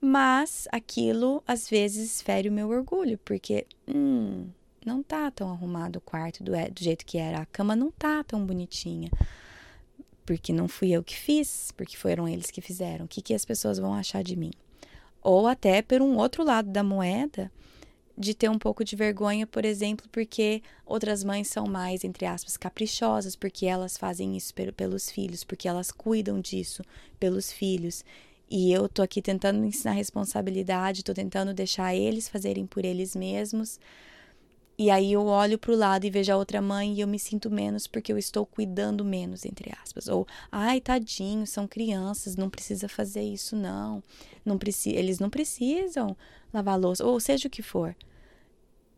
mas 0.00 0.68
aquilo 0.70 1.42
às 1.46 1.68
vezes 1.68 2.20
fere 2.20 2.48
o 2.48 2.52
meu 2.52 2.68
orgulho, 2.68 3.18
porque 3.24 3.66
hum, 3.88 4.48
não 4.84 5.02
tá 5.02 5.30
tão 5.30 5.50
arrumado 5.50 5.96
o 5.96 6.02
quarto 6.02 6.42
do, 6.42 6.52
do 6.52 6.82
jeito 6.82 7.04
que 7.04 7.18
era, 7.18 7.40
a 7.40 7.46
cama 7.46 7.76
não 7.76 7.90
tá 7.90 8.24
tão 8.24 8.44
bonitinha. 8.44 9.10
Porque 10.24 10.52
não 10.52 10.68
fui 10.68 10.90
eu 10.90 11.02
que 11.02 11.16
fiz, 11.16 11.72
porque 11.76 11.96
foram 11.96 12.28
eles 12.28 12.50
que 12.50 12.60
fizeram. 12.60 13.04
O 13.04 13.08
que, 13.08 13.20
que 13.20 13.34
as 13.34 13.44
pessoas 13.44 13.78
vão 13.78 13.92
achar 13.94 14.22
de 14.22 14.36
mim? 14.36 14.52
Ou 15.22 15.48
até 15.48 15.82
por 15.82 16.00
um 16.00 16.16
outro 16.16 16.44
lado 16.44 16.70
da 16.70 16.84
moeda, 16.84 17.50
de 18.20 18.34
ter 18.34 18.50
um 18.50 18.58
pouco 18.58 18.84
de 18.84 18.94
vergonha, 18.94 19.46
por 19.46 19.64
exemplo, 19.64 20.06
porque 20.12 20.62
outras 20.84 21.24
mães 21.24 21.48
são 21.48 21.66
mais, 21.66 22.04
entre 22.04 22.26
aspas, 22.26 22.54
caprichosas, 22.54 23.34
porque 23.34 23.64
elas 23.64 23.96
fazem 23.96 24.36
isso 24.36 24.52
pelos 24.76 25.10
filhos, 25.10 25.42
porque 25.42 25.66
elas 25.66 25.90
cuidam 25.90 26.38
disso 26.38 26.82
pelos 27.18 27.50
filhos. 27.50 28.04
E 28.50 28.70
eu 28.70 28.90
tô 28.90 29.00
aqui 29.00 29.22
tentando 29.22 29.64
ensinar 29.64 29.92
responsabilidade, 29.92 31.02
tô 31.02 31.14
tentando 31.14 31.54
deixar 31.54 31.94
eles 31.94 32.28
fazerem 32.28 32.66
por 32.66 32.84
eles 32.84 33.16
mesmos. 33.16 33.80
E 34.76 34.90
aí 34.90 35.12
eu 35.14 35.24
olho 35.26 35.58
para 35.58 35.72
o 35.72 35.76
lado 35.76 36.04
e 36.04 36.10
vejo 36.10 36.30
a 36.32 36.36
outra 36.36 36.60
mãe 36.60 36.94
e 36.94 37.00
eu 37.00 37.08
me 37.08 37.18
sinto 37.18 37.50
menos 37.50 37.86
porque 37.86 38.12
eu 38.12 38.18
estou 38.18 38.44
cuidando 38.44 39.02
menos, 39.02 39.46
entre 39.46 39.72
aspas. 39.82 40.08
Ou, 40.08 40.26
ai, 40.52 40.78
tadinho, 40.78 41.46
são 41.46 41.66
crianças, 41.66 42.36
não 42.36 42.50
precisa 42.50 42.86
fazer 42.86 43.22
isso 43.22 43.56
não. 43.56 44.02
Não 44.44 44.58
precisa, 44.58 44.98
eles 44.98 45.18
não 45.18 45.30
precisam 45.30 46.14
lavar 46.52 46.78
louça, 46.78 47.04
ou 47.04 47.18
seja 47.18 47.48
o 47.48 47.50
que 47.50 47.62
for. 47.62 47.96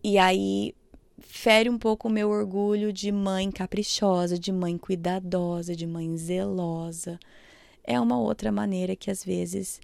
E 0.03 0.19
aí 0.19 0.75
fere 1.21 1.71
um 1.71 1.79
pouco 1.79 2.09
o 2.09 2.11
meu 2.11 2.31
orgulho 2.31 2.93
de 2.93 3.13
mãe 3.13 3.51
caprichosa, 3.51 4.39
de 4.39 4.53
mãe 4.53 4.77
cuidadosa, 4.77 5.77
de 5.77 5.87
mãe 5.87 6.17
zelosa 6.17 7.19
é 7.85 8.01
uma 8.01 8.19
outra 8.19 8.53
maneira 8.53 8.95
que 8.95 9.11
às 9.11 9.25
vezes 9.25 9.81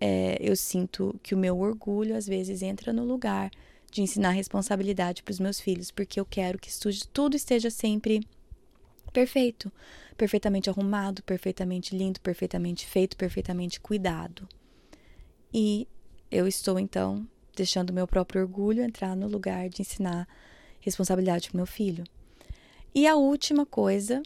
é, 0.00 0.36
eu 0.40 0.54
sinto 0.54 1.18
que 1.22 1.34
o 1.34 1.38
meu 1.38 1.58
orgulho 1.58 2.16
às 2.16 2.26
vezes 2.26 2.62
entra 2.62 2.92
no 2.92 3.04
lugar 3.04 3.50
de 3.90 4.02
ensinar 4.02 4.30
responsabilidade 4.30 5.22
para 5.22 5.32
os 5.32 5.40
meus 5.40 5.60
filhos, 5.60 5.90
porque 5.90 6.20
eu 6.20 6.24
quero 6.24 6.58
que 6.58 6.70
tudo 7.12 7.36
esteja 7.36 7.70
sempre 7.70 8.20
perfeito, 9.12 9.72
perfeitamente 10.16 10.68
arrumado, 10.68 11.22
perfeitamente 11.22 11.96
lindo, 11.96 12.20
perfeitamente 12.20 12.86
feito, 12.86 13.16
perfeitamente 13.16 13.80
cuidado. 13.80 14.46
E 15.52 15.88
eu 16.30 16.46
estou 16.46 16.78
então 16.78 17.26
deixando 17.56 17.92
meu 17.92 18.06
próprio 18.06 18.42
orgulho 18.42 18.82
entrar 18.82 19.16
no 19.16 19.26
lugar 19.26 19.68
de 19.68 19.82
ensinar 19.82 20.28
responsabilidade 20.80 21.50
para 21.50 21.56
meu 21.56 21.66
filho. 21.66 22.04
E 22.94 23.06
a 23.06 23.16
última 23.16 23.66
coisa 23.66 24.22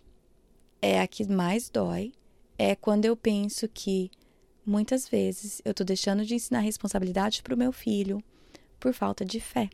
é 0.83 1.01
a 1.01 1.07
que 1.07 1.27
mais 1.27 1.69
dói, 1.69 2.13
é 2.59 2.75
quando 2.77 3.05
eu 3.07 3.17
penso 3.17 3.67
que 3.69 4.11
muitas 4.65 5.09
vezes 5.09 5.63
eu 5.65 5.71
estou 5.71 5.85
deixando 5.85 6.25
de 6.25 6.35
ensinar 6.35 6.61
responsabilidade 6.61 7.43
para 7.43 7.55
o 7.55 7.59
meu 7.59 7.73
filho 7.73 8.23
por 8.79 8.93
falta 8.93 9.25
de 9.25 9.41
fé. 9.41 9.71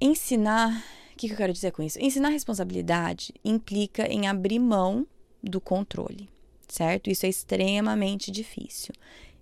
Ensinar, 0.00 0.84
o 1.12 1.16
que 1.16 1.30
eu 1.30 1.36
quero 1.36 1.52
dizer 1.52 1.72
com 1.72 1.82
isso? 1.82 1.98
Ensinar 2.00 2.28
responsabilidade 2.30 3.34
implica 3.44 4.06
em 4.06 4.26
abrir 4.26 4.58
mão 4.58 5.06
do 5.42 5.60
controle, 5.60 6.28
certo? 6.68 7.10
Isso 7.10 7.26
é 7.26 7.28
extremamente 7.28 8.30
difícil. 8.30 8.94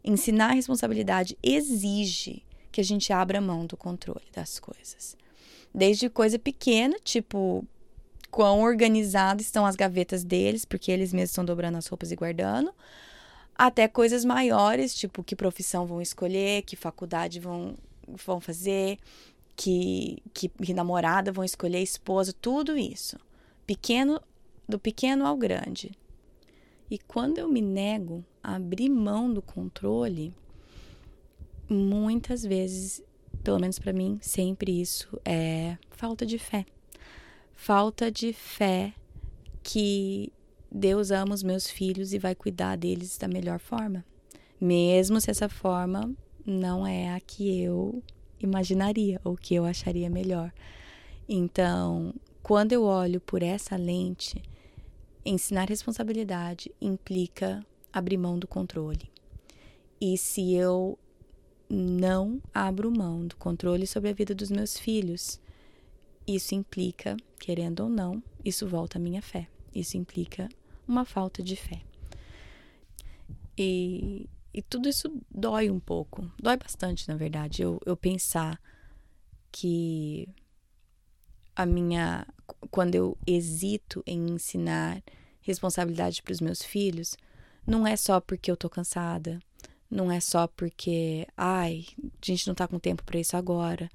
Ensinar 0.09 0.55
responsabilidade 0.55 1.37
exige 1.43 2.43
que 2.73 2.81
a 2.81 2.85
gente 2.85 3.13
abra 3.13 3.43
mão 3.43 3.67
do 3.67 3.77
controle 3.77 4.25
das 4.33 4.59
coisas. 4.59 5.15
Desde 5.75 6.09
coisa 6.09 6.39
pequena, 6.39 6.97
tipo 7.05 7.63
quão 8.31 8.63
organizadas 8.63 9.45
estão 9.45 9.67
as 9.67 9.77
gavetas 9.77 10.25
deles, 10.25 10.65
porque 10.65 10.91
eles 10.91 11.13
mesmos 11.13 11.29
estão 11.29 11.45
dobrando 11.45 11.77
as 11.77 11.87
roupas 11.87 12.11
e 12.11 12.17
guardando, 12.17 12.73
até 13.55 13.87
coisas 13.87 14.25
maiores, 14.25 14.95
tipo 14.95 15.23
que 15.23 15.37
profissão 15.37 15.85
vão 15.85 16.01
escolher, 16.01 16.63
que 16.63 16.75
faculdade 16.75 17.39
vão, 17.39 17.75
vão 18.25 18.41
fazer, 18.41 18.97
que, 19.55 20.23
que, 20.33 20.49
que 20.49 20.73
namorada 20.73 21.31
vão 21.31 21.45
escolher, 21.45 21.83
esposa, 21.83 22.33
tudo 22.33 22.79
isso. 22.79 23.19
Pequeno, 23.67 24.23
do 24.67 24.79
pequeno 24.79 25.27
ao 25.27 25.37
grande. 25.37 25.93
E 26.91 26.99
quando 26.99 27.39
eu 27.39 27.49
me 27.49 27.61
nego 27.61 28.25
a 28.43 28.57
abrir 28.57 28.89
mão 28.89 29.33
do 29.33 29.43
controle, 29.43 30.35
muitas 31.69 32.43
vezes, 32.43 33.03
pelo 33.45 33.59
menos 33.59 33.79
para 33.79 33.93
mim, 33.93 34.19
sempre 34.23 34.81
isso 34.81 35.21
é 35.25 35.77
falta 35.91 36.25
de 36.25 36.39
fé 36.39 36.65
falta 37.59 38.09
de 38.09 38.33
fé 38.33 38.95
que 39.65 40.33
Deus 40.71 41.11
ama 41.11 41.35
os 41.35 41.43
meus 41.43 41.69
filhos 41.69 42.13
e 42.13 42.19
vai 42.19 42.33
cuidar 42.33 42.77
deles 42.77 43.19
da 43.19 43.27
melhor 43.27 43.59
forma. 43.59 44.05
Mesmo 44.61 45.21
se 45.21 45.29
essa 45.29 45.49
forma 45.49 46.15
não 46.47 46.87
é 46.87 47.13
a 47.13 47.21
que 47.21 47.61
eu 47.61 48.01
imaginaria 48.41 49.21
ou 49.25 49.37
que 49.37 49.57
eu 49.57 49.65
acharia 49.65 50.09
melhor. 50.09 50.53
Então, 51.29 52.15
quando 52.43 52.73
eu 52.73 52.85
olho 52.85 53.21
por 53.21 53.43
essa 53.43 53.77
lente, 53.77 54.41
ensinar 55.29 55.69
responsabilidade 55.69 56.73
implica 56.81 57.65
abrir 57.93 58.17
mão 58.17 58.39
do 58.39 58.49
controle. 58.49 59.11
E 60.01 60.17
se 60.17 60.55
eu 60.55 60.99
não 61.69 62.41
abro 62.55 62.91
mão 62.91 63.27
do 63.27 63.37
controle 63.37 63.87
sobre 63.87 64.09
a 64.09 64.15
vida 64.15 64.35
dos 64.35 64.51
meus 64.51 64.79
filhos, 64.79 65.39
isso 66.27 66.55
implica, 66.55 67.17
querendo 67.39 67.81
ou 67.81 67.89
não, 67.89 68.23
isso 68.45 68.67
volta 68.67 68.99
à 68.99 69.01
minha 69.01 69.21
fé. 69.21 69.49
Isso 69.75 69.97
implica 69.97 70.49
uma 70.87 71.05
falta 71.05 71.43
de 71.43 71.57
fé. 71.57 71.83
E, 73.57 74.29
e 74.55 74.63
tudo 74.63 74.89
isso 74.89 75.13
dói 75.31 75.69
um 75.69 75.81
pouco. 75.81 76.31
Dói 76.41 76.57
bastante, 76.57 77.07
na 77.09 77.17
verdade, 77.17 77.63
eu, 77.63 77.79
eu 77.85 77.97
pensar 77.97 78.59
que 79.53 80.29
a 81.55 81.67
minha. 81.67 82.27
Quando 82.71 82.95
eu 82.95 83.19
hesito 83.27 84.03
em 84.07 84.31
ensinar 84.31 85.03
responsabilidade 85.49 86.23
para 86.23 86.33
os 86.33 86.41
meus 86.41 86.63
filhos, 86.63 87.17
não 87.67 87.87
é 87.87 87.97
só 87.97 88.21
porque 88.21 88.51
eu 88.51 88.57
tô 88.57 88.71
cansada, 88.71 89.41
não 89.91 90.11
é 90.11 90.21
só 90.21 90.47
porque, 90.47 91.27
ai, 91.37 91.87
a 92.03 92.27
gente 92.27 92.47
não 92.47 92.55
tá 92.55 92.69
com 92.69 92.79
tempo 92.79 93.03
para 93.05 93.19
isso 93.19 93.37
agora 93.37 93.91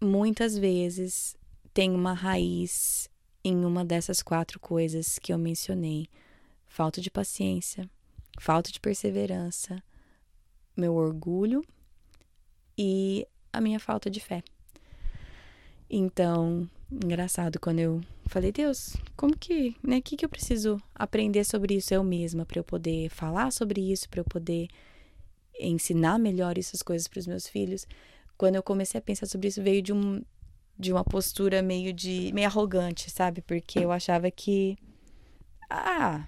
muitas 0.00 0.56
vezes 0.56 1.36
tem 1.74 1.90
uma 1.90 2.14
raiz 2.14 3.08
em 3.44 3.64
uma 3.64 3.84
dessas 3.84 4.22
quatro 4.22 4.58
coisas 4.58 5.18
que 5.18 5.32
eu 5.32 5.38
mencionei: 5.38 6.08
falta 6.66 7.00
de 7.00 7.10
paciência, 7.10 7.88
falta 8.38 8.72
de 8.72 8.80
perseverança, 8.80 9.82
meu 10.76 10.94
orgulho 10.94 11.62
e 12.76 13.26
a 13.52 13.60
minha 13.60 13.78
falta 13.78 14.10
de 14.10 14.20
fé. 14.20 14.42
Então, 15.88 16.68
engraçado 16.90 17.58
quando 17.58 17.80
eu 17.80 18.00
falei, 18.30 18.52
Deus, 18.52 18.96
como 19.16 19.36
que, 19.36 19.76
né, 19.82 20.00
que, 20.00 20.16
que 20.16 20.24
eu 20.24 20.28
preciso 20.28 20.80
aprender 20.94 21.44
sobre 21.44 21.74
isso 21.74 21.92
eu 21.92 22.02
mesma 22.02 22.46
para 22.46 22.58
eu 22.58 22.64
poder 22.64 23.08
falar 23.10 23.50
sobre 23.52 23.80
isso, 23.92 24.08
para 24.08 24.20
eu 24.20 24.24
poder 24.24 24.68
ensinar 25.58 26.18
melhor 26.18 26.56
essas 26.58 26.82
coisas 26.82 27.06
para 27.06 27.18
os 27.18 27.26
meus 27.26 27.46
filhos? 27.46 27.86
quando 28.40 28.54
eu 28.54 28.62
comecei 28.62 28.98
a 28.98 29.02
pensar 29.02 29.26
sobre 29.26 29.48
isso, 29.48 29.62
veio 29.62 29.82
de, 29.82 29.92
um, 29.92 30.24
de 30.78 30.90
uma 30.90 31.04
postura 31.04 31.60
meio 31.60 31.92
de 31.92 32.32
meio 32.32 32.46
arrogante, 32.46 33.10
sabe? 33.10 33.42
Porque 33.42 33.78
eu 33.78 33.92
achava 33.92 34.30
que 34.30 34.78
ah, 35.68 36.26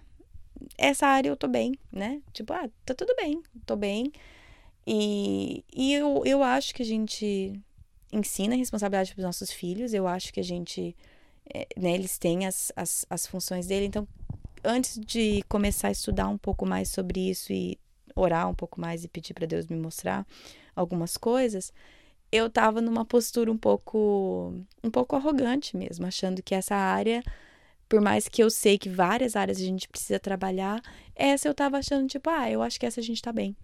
essa 0.76 1.06
área 1.06 1.30
eu 1.30 1.36
tô 1.38 1.48
bem, 1.48 1.72
né? 1.90 2.20
Tipo, 2.34 2.52
ah, 2.52 2.68
tá 2.84 2.92
tudo 2.92 3.14
bem, 3.16 3.42
tô 3.64 3.76
bem. 3.76 4.12
E, 4.86 5.64
e 5.74 5.94
eu, 5.94 6.22
eu 6.26 6.42
acho 6.42 6.74
que 6.74 6.82
a 6.82 6.84
gente 6.84 7.58
ensina 8.12 8.56
responsabilidade 8.56 9.14
para 9.14 9.20
os 9.20 9.24
nossos 9.24 9.50
filhos, 9.50 9.94
eu 9.94 10.06
acho 10.06 10.34
que 10.34 10.40
a 10.40 10.44
gente, 10.44 10.94
né, 11.76 11.94
eles 11.94 12.18
têm 12.18 12.46
as, 12.46 12.72
as, 12.76 13.04
as 13.10 13.26
funções 13.26 13.66
dele, 13.66 13.86
então 13.86 14.06
antes 14.64 14.98
de 14.98 15.42
começar 15.48 15.88
a 15.88 15.92
estudar 15.92 16.28
um 16.28 16.38
pouco 16.38 16.64
mais 16.64 16.88
sobre 16.88 17.30
isso 17.30 17.52
e 17.52 17.78
orar 18.14 18.48
um 18.48 18.54
pouco 18.54 18.80
mais 18.80 19.04
e 19.04 19.08
pedir 19.08 19.34
para 19.34 19.46
Deus 19.46 19.66
me 19.66 19.76
mostrar 19.76 20.26
algumas 20.74 21.16
coisas, 21.16 21.72
eu 22.30 22.48
tava 22.48 22.80
numa 22.80 23.04
postura 23.04 23.50
um 23.50 23.58
pouco 23.58 24.54
um 24.82 24.90
pouco 24.90 25.16
arrogante 25.16 25.76
mesmo, 25.76 26.06
achando 26.06 26.42
que 26.42 26.54
essa 26.54 26.74
área, 26.74 27.22
por 27.88 28.00
mais 28.00 28.28
que 28.28 28.42
eu 28.42 28.50
sei 28.50 28.78
que 28.78 28.88
várias 28.88 29.36
áreas 29.36 29.58
a 29.58 29.64
gente 29.64 29.88
precisa 29.88 30.18
trabalhar, 30.18 30.80
essa 31.14 31.48
eu 31.48 31.54
tava 31.54 31.78
achando 31.78 32.08
tipo, 32.08 32.30
ah, 32.30 32.50
eu 32.50 32.62
acho 32.62 32.80
que 32.80 32.86
essa 32.86 33.00
a 33.00 33.02
gente 33.02 33.20
tá 33.20 33.32
bem. 33.32 33.56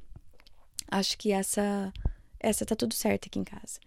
Acho 0.90 1.16
que 1.16 1.32
essa 1.32 1.92
essa 2.40 2.64
tá 2.64 2.76
tudo 2.76 2.94
certo 2.94 3.26
aqui 3.26 3.38
em 3.38 3.44
casa. 3.44 3.80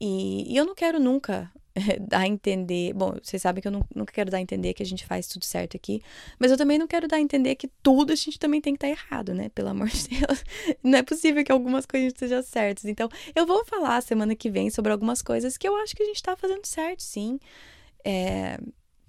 E, 0.00 0.52
e 0.52 0.56
eu 0.56 0.64
não 0.64 0.74
quero 0.74 0.98
nunca 0.98 1.50
dar 2.00 2.20
a 2.20 2.26
entender. 2.26 2.92
Bom, 2.92 3.14
vocês 3.22 3.40
sabem 3.40 3.60
que 3.62 3.68
eu 3.68 3.72
não, 3.72 3.84
nunca 3.94 4.12
quero 4.12 4.30
dar 4.30 4.38
a 4.38 4.40
entender 4.40 4.74
que 4.74 4.82
a 4.82 4.86
gente 4.86 5.06
faz 5.06 5.26
tudo 5.26 5.44
certo 5.44 5.76
aqui. 5.76 6.02
Mas 6.38 6.50
eu 6.50 6.56
também 6.56 6.78
não 6.78 6.86
quero 6.86 7.08
dar 7.08 7.16
a 7.16 7.20
entender 7.20 7.54
que 7.54 7.68
tudo 7.82 8.12
a 8.12 8.16
gente 8.16 8.38
também 8.38 8.60
tem 8.60 8.74
que 8.74 8.84
estar 8.84 8.94
tá 8.94 9.04
errado, 9.04 9.34
né? 9.34 9.48
Pelo 9.50 9.68
amor 9.68 9.88
de 9.88 10.08
Deus. 10.08 10.44
Não 10.82 10.98
é 10.98 11.02
possível 11.02 11.44
que 11.44 11.52
algumas 11.52 11.86
coisas 11.86 12.12
estejam 12.12 12.42
certas. 12.42 12.84
Então, 12.84 13.08
eu 13.34 13.46
vou 13.46 13.64
falar 13.64 14.00
semana 14.02 14.34
que 14.34 14.50
vem 14.50 14.70
sobre 14.70 14.92
algumas 14.92 15.22
coisas 15.22 15.56
que 15.56 15.66
eu 15.66 15.76
acho 15.76 15.96
que 15.96 16.02
a 16.02 16.06
gente 16.06 16.16
está 16.16 16.36
fazendo 16.36 16.66
certo, 16.66 17.02
sim. 17.02 17.38
É, 18.04 18.58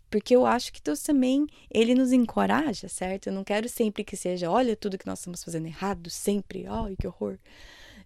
porque 0.10 0.36
eu 0.36 0.45
acho 0.45 0.71
que 0.71 0.82
Deus 0.82 1.02
também, 1.02 1.47
ele 1.69 1.95
nos 1.95 2.12
encoraja, 2.12 2.88
certo? 2.88 3.28
Eu 3.28 3.34
não 3.34 3.43
quero 3.43 3.67
sempre 3.67 4.04
que 4.04 4.15
seja, 4.15 4.49
olha 4.49 4.76
tudo 4.76 4.97
que 4.97 5.08
nós 5.08 5.19
estamos 5.19 5.43
fazendo 5.43 5.65
errado, 5.65 6.10
sempre, 6.10 6.65
ai, 6.67 6.95
que 6.97 7.08
horror. 7.08 7.38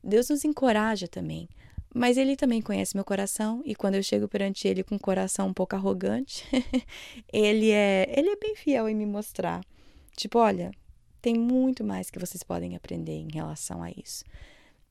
Deus 0.03 0.29
nos 0.29 0.45
encoraja 0.45 1.07
também 1.07 1.49
mas 1.97 2.17
ele 2.17 2.36
também 2.36 2.62
conhece 2.62 2.95
meu 2.95 3.03
coração 3.05 3.62
e 3.65 3.75
quando 3.75 3.95
eu 3.95 4.03
chego 4.03 4.27
perante 4.27 4.67
ele 4.67 4.83
com 4.83 4.95
um 4.95 4.99
coração 4.99 5.47
um 5.47 5.53
pouco 5.53 5.75
arrogante, 5.75 6.45
ele 7.33 7.71
é, 7.71 8.13
ele 8.15 8.29
é 8.29 8.36
bem 8.36 8.55
fiel 8.55 8.88
em 8.88 8.95
me 8.95 9.05
mostrar. 9.05 9.62
Tipo, 10.15 10.39
olha, 10.39 10.71
tem 11.21 11.36
muito 11.36 11.83
mais 11.83 12.10
que 12.10 12.19
vocês 12.19 12.43
podem 12.43 12.75
aprender 12.75 13.13
em 13.13 13.29
relação 13.33 13.81
a 13.83 13.89
isso. 13.91 14.23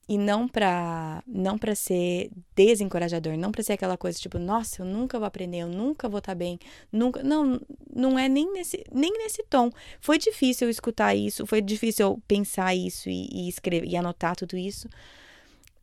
e 0.09 0.17
não 0.17 0.47
para 0.47 1.21
não 1.27 1.57
para 1.57 1.75
ser 1.75 2.29
desencorajador, 2.55 3.37
não 3.37 3.51
para 3.51 3.63
ser 3.63 3.73
aquela 3.73 3.97
coisa 3.97 4.17
tipo, 4.19 4.39
nossa, 4.39 4.81
eu 4.81 4.85
nunca 4.85 5.19
vou 5.19 5.27
aprender, 5.27 5.59
eu 5.59 5.67
nunca 5.67 6.07
vou 6.09 6.19
estar 6.19 6.31
tá 6.31 6.35
bem, 6.35 6.57
nunca, 6.91 7.21
não, 7.23 7.59
não 7.93 8.17
é 8.17 8.29
nem 8.29 8.51
nesse 8.53 8.83
nem 8.91 9.11
nesse 9.17 9.43
tom. 9.43 9.69
Foi 9.99 10.17
difícil 10.17 10.67
eu 10.67 10.71
escutar 10.71 11.13
isso, 11.15 11.45
foi 11.45 11.61
difícil 11.61 12.05
eu 12.07 12.21
pensar 12.27 12.73
isso 12.75 13.09
e, 13.09 13.27
e 13.31 13.49
escrever 13.49 13.87
e 13.87 13.97
anotar 13.97 14.35
tudo 14.35 14.57
isso. 14.57 14.87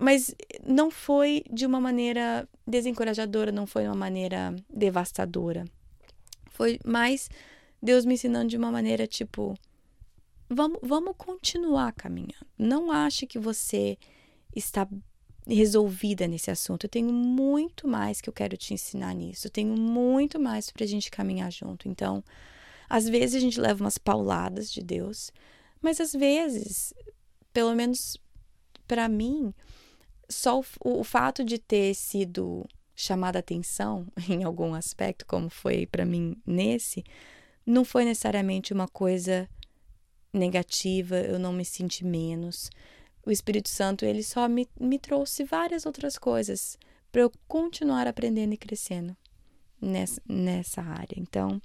Mas 0.04 0.34
não 0.62 0.90
foi 0.90 1.42
de 1.50 1.64
uma 1.64 1.80
maneira 1.80 2.46
desencorajadora, 2.66 3.50
não 3.50 3.66
foi 3.66 3.84
de 3.84 3.88
uma 3.88 3.94
maneira 3.94 4.54
devastadora. 4.68 5.64
Foi 6.50 6.78
mais 6.84 7.30
Deus 7.82 8.04
me 8.04 8.12
ensinando 8.12 8.48
de 8.48 8.58
uma 8.58 8.70
maneira 8.70 9.06
tipo, 9.06 9.58
vamos, 10.46 10.78
vamos 10.82 11.14
continuar 11.16 11.90
caminhando. 11.94 12.46
Não 12.58 12.92
ache 12.92 13.26
que 13.26 13.38
você 13.38 13.96
está 14.54 14.86
resolvida 15.46 16.28
nesse 16.28 16.50
assunto. 16.50 16.84
Eu 16.84 16.90
tenho 16.90 17.10
muito 17.10 17.88
mais 17.88 18.20
que 18.20 18.28
eu 18.28 18.34
quero 18.34 18.58
te 18.58 18.74
ensinar 18.74 19.14
nisso. 19.14 19.46
Eu 19.46 19.50
tenho 19.50 19.74
muito 19.74 20.38
mais 20.38 20.70
para 20.70 20.84
a 20.84 20.86
gente 20.86 21.10
caminhar 21.10 21.50
junto. 21.50 21.88
Então, 21.88 22.22
às 22.90 23.08
vezes 23.08 23.36
a 23.36 23.40
gente 23.40 23.58
leva 23.58 23.82
umas 23.82 23.96
pauladas 23.96 24.70
de 24.70 24.82
Deus, 24.82 25.32
mas 25.80 25.98
às 25.98 26.12
vezes, 26.12 26.92
pelo 27.54 27.74
menos 27.74 28.18
para 28.86 29.08
mim, 29.08 29.54
só 30.28 30.60
o, 30.60 30.64
o, 30.84 31.04
fato 31.04 31.44
de 31.44 31.58
ter 31.58 31.94
sido 31.94 32.66
chamada 32.94 33.38
atenção 33.38 34.06
em 34.28 34.44
algum 34.44 34.74
aspecto, 34.74 35.26
como 35.26 35.48
foi 35.48 35.86
para 35.86 36.04
mim 36.04 36.36
nesse, 36.46 37.04
não 37.66 37.84
foi 37.84 38.04
necessariamente 38.04 38.72
uma 38.72 38.88
coisa 38.88 39.48
negativa, 40.32 41.16
eu 41.16 41.38
não 41.38 41.52
me 41.52 41.64
senti 41.64 42.04
menos. 42.04 42.70
O 43.24 43.30
Espírito 43.30 43.68
Santo, 43.68 44.04
ele 44.04 44.22
só 44.22 44.48
me, 44.48 44.68
me 44.78 44.98
trouxe 44.98 45.44
várias 45.44 45.86
outras 45.86 46.18
coisas 46.18 46.76
para 47.10 47.22
eu 47.22 47.32
continuar 47.46 48.06
aprendendo 48.06 48.52
e 48.52 48.58
crescendo 48.58 49.16
nessa, 49.80 50.20
nessa 50.28 50.82
área. 50.82 51.16
Então, 51.16 51.62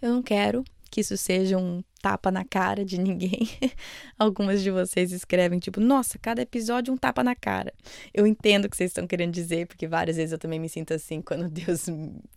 eu 0.00 0.12
não 0.12 0.22
quero 0.22 0.64
que 0.90 1.00
isso 1.00 1.16
seja 1.16 1.56
um 1.56 1.82
tapa 2.02 2.30
na 2.30 2.44
cara 2.44 2.84
de 2.84 2.98
ninguém. 2.98 3.48
Algumas 4.18 4.62
de 4.62 4.70
vocês 4.70 5.12
escrevem 5.12 5.58
tipo, 5.58 5.80
nossa, 5.80 6.18
cada 6.18 6.42
episódio 6.42 6.92
um 6.92 6.96
tapa 6.96 7.22
na 7.22 7.36
cara. 7.36 7.72
Eu 8.12 8.26
entendo 8.26 8.64
o 8.64 8.70
que 8.70 8.76
vocês 8.76 8.90
estão 8.90 9.06
querendo 9.06 9.32
dizer, 9.32 9.66
porque 9.66 9.86
várias 9.86 10.16
vezes 10.16 10.32
eu 10.32 10.38
também 10.38 10.58
me 10.58 10.68
sinto 10.68 10.92
assim 10.92 11.22
quando 11.22 11.48
Deus 11.48 11.86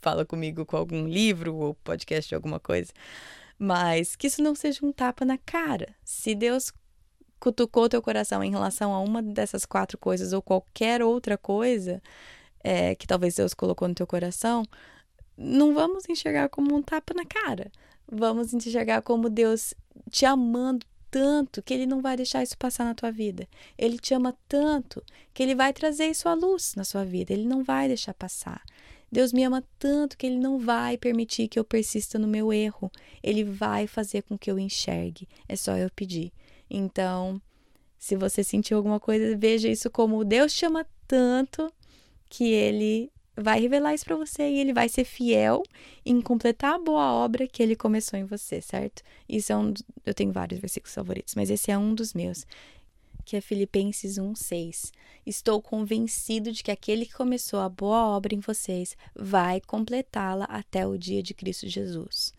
fala 0.02 0.26
comigo 0.26 0.66
com 0.66 0.78
algum 0.78 1.08
livro 1.08 1.56
ou 1.56 1.74
podcast 1.76 2.34
ou 2.34 2.38
alguma 2.38 2.60
coisa. 2.60 2.92
Mas 3.58 4.16
que 4.16 4.28
isso 4.28 4.42
não 4.42 4.54
seja 4.54 4.86
um 4.86 4.92
tapa 4.92 5.26
na 5.26 5.38
cara. 5.38 5.96
Se 6.04 6.36
Deus 6.36 6.72
cutucou 7.39 7.89
teu 7.89 8.02
coração 8.02 8.44
em 8.44 8.52
relação 8.52 8.94
a 8.94 9.00
uma 9.02 9.22
dessas 9.22 9.66
quatro 9.66 9.98
coisas 9.98 10.32
ou 10.32 10.42
qualquer 10.42 11.02
outra 11.02 11.38
coisa 11.38 12.02
é, 12.63 12.96
que 12.96 13.06
talvez 13.06 13.36
Deus 13.36 13.54
colocou 13.54 13.88
no 13.88 13.94
teu 13.94 14.08
coração, 14.08 14.63
não 15.38 15.74
vamos 15.74 16.08
enxergar 16.08 16.50
como 16.50 16.76
um 16.76 16.82
tapa 16.82 17.13
na 17.13 17.26
cara. 17.26 17.72
Vamos 18.12 18.54
enxergar 18.54 19.02
como 19.02 19.30
Deus 19.30 19.74
te 20.10 20.26
amando 20.26 20.86
tanto 21.10 21.62
que 21.62 21.74
Ele 21.74 21.86
não 21.86 22.02
vai 22.02 22.18
deixar 22.18 22.42
isso 22.42 22.58
passar 22.58 22.84
na 22.84 22.96
tua 22.96 23.12
vida. 23.12 23.48
Ele 23.78 24.00
te 24.00 24.13
ama 24.13 24.36
tanto 24.48 25.04
que 25.34 25.44
Ele 25.44 25.54
vai 25.54 25.72
trazer 25.72 26.08
isso 26.08 26.28
à 26.28 26.34
luz 26.34 26.74
na 26.76 26.84
sua 26.84 27.06
vida. 27.06 27.32
Ele 27.32 27.46
não 27.48 27.63
vai 27.63 27.88
deixar 27.88 28.13
passar. 28.13 28.63
Deus 29.12 29.32
me 29.32 29.44
ama 29.44 29.63
tanto 29.78 30.18
que 30.18 30.26
Ele 30.26 30.39
não 30.39 30.58
vai 30.58 30.98
permitir 30.98 31.48
que 31.48 31.60
eu 31.60 31.63
persista 31.63 32.18
no 32.18 32.28
meu 32.28 32.52
erro. 32.52 32.92
Ele 33.22 33.44
vai 33.44 33.86
fazer 33.86 34.24
com 34.24 34.38
que 34.38 34.50
eu 34.50 34.58
enxergue. 34.58 35.28
É 35.48 35.56
só 35.56 35.78
eu 35.78 35.89
pedir. 35.92 36.34
Então, 36.68 37.39
se 38.00 38.16
você 38.16 38.44
sentiu 38.44 38.78
alguma 38.78 39.00
coisa, 39.00 39.38
veja 39.38 39.70
isso 39.70 39.89
como 39.92 40.26
Deus 40.26 40.52
te 40.52 40.66
ama 40.66 40.86
tanto 41.08 41.72
que 42.28 42.52
ele 42.52 43.12
vai 43.36 43.60
revelar 43.60 43.93
isso 43.93 44.06
para 44.06 44.15
você 44.15 44.43
e 44.43 44.60
ele 44.60 44.74
vai 44.74 44.88
ser 44.88 45.04
fiel 45.04 45.63
em 46.06 46.22
completar 46.22 46.76
a 46.76 46.80
boa 46.80 47.12
obra 47.13 47.48
que 47.48 47.62
ele 47.63 47.76
começou 47.76 48.17
em 48.17 48.26
você, 48.26 48.62
certo? 48.62 49.02
Isso 49.28 49.52
é 49.52 49.58
um 49.58 49.74
eu 50.06 50.13
tenho 50.13 50.32
vários 50.32 50.60
versículos 50.60 50.93
favoritos, 50.93 51.36
mas 51.36 51.50
esse 51.50 51.72
é 51.72 51.78
um 51.78 51.96
dos 51.96 52.13
meus, 52.13 52.46
que 53.26 53.36
é 53.36 53.41
Filipenses 53.41 54.17
1:6. 54.17 54.91
Estou 55.26 55.62
convencido 55.62 56.52
de 56.52 56.63
que 56.63 56.72
aquele 56.72 57.06
que 57.06 57.13
começou 57.13 57.60
a 57.60 57.69
boa 57.69 58.06
obra 58.08 58.36
em 58.36 58.39
vocês 58.39 58.96
vai 59.15 59.62
completá-la 59.62 60.46
até 60.46 60.86
o 60.86 60.98
dia 60.98 61.24
de 61.24 61.34
Cristo 61.34 61.67
Jesus. 61.67 62.34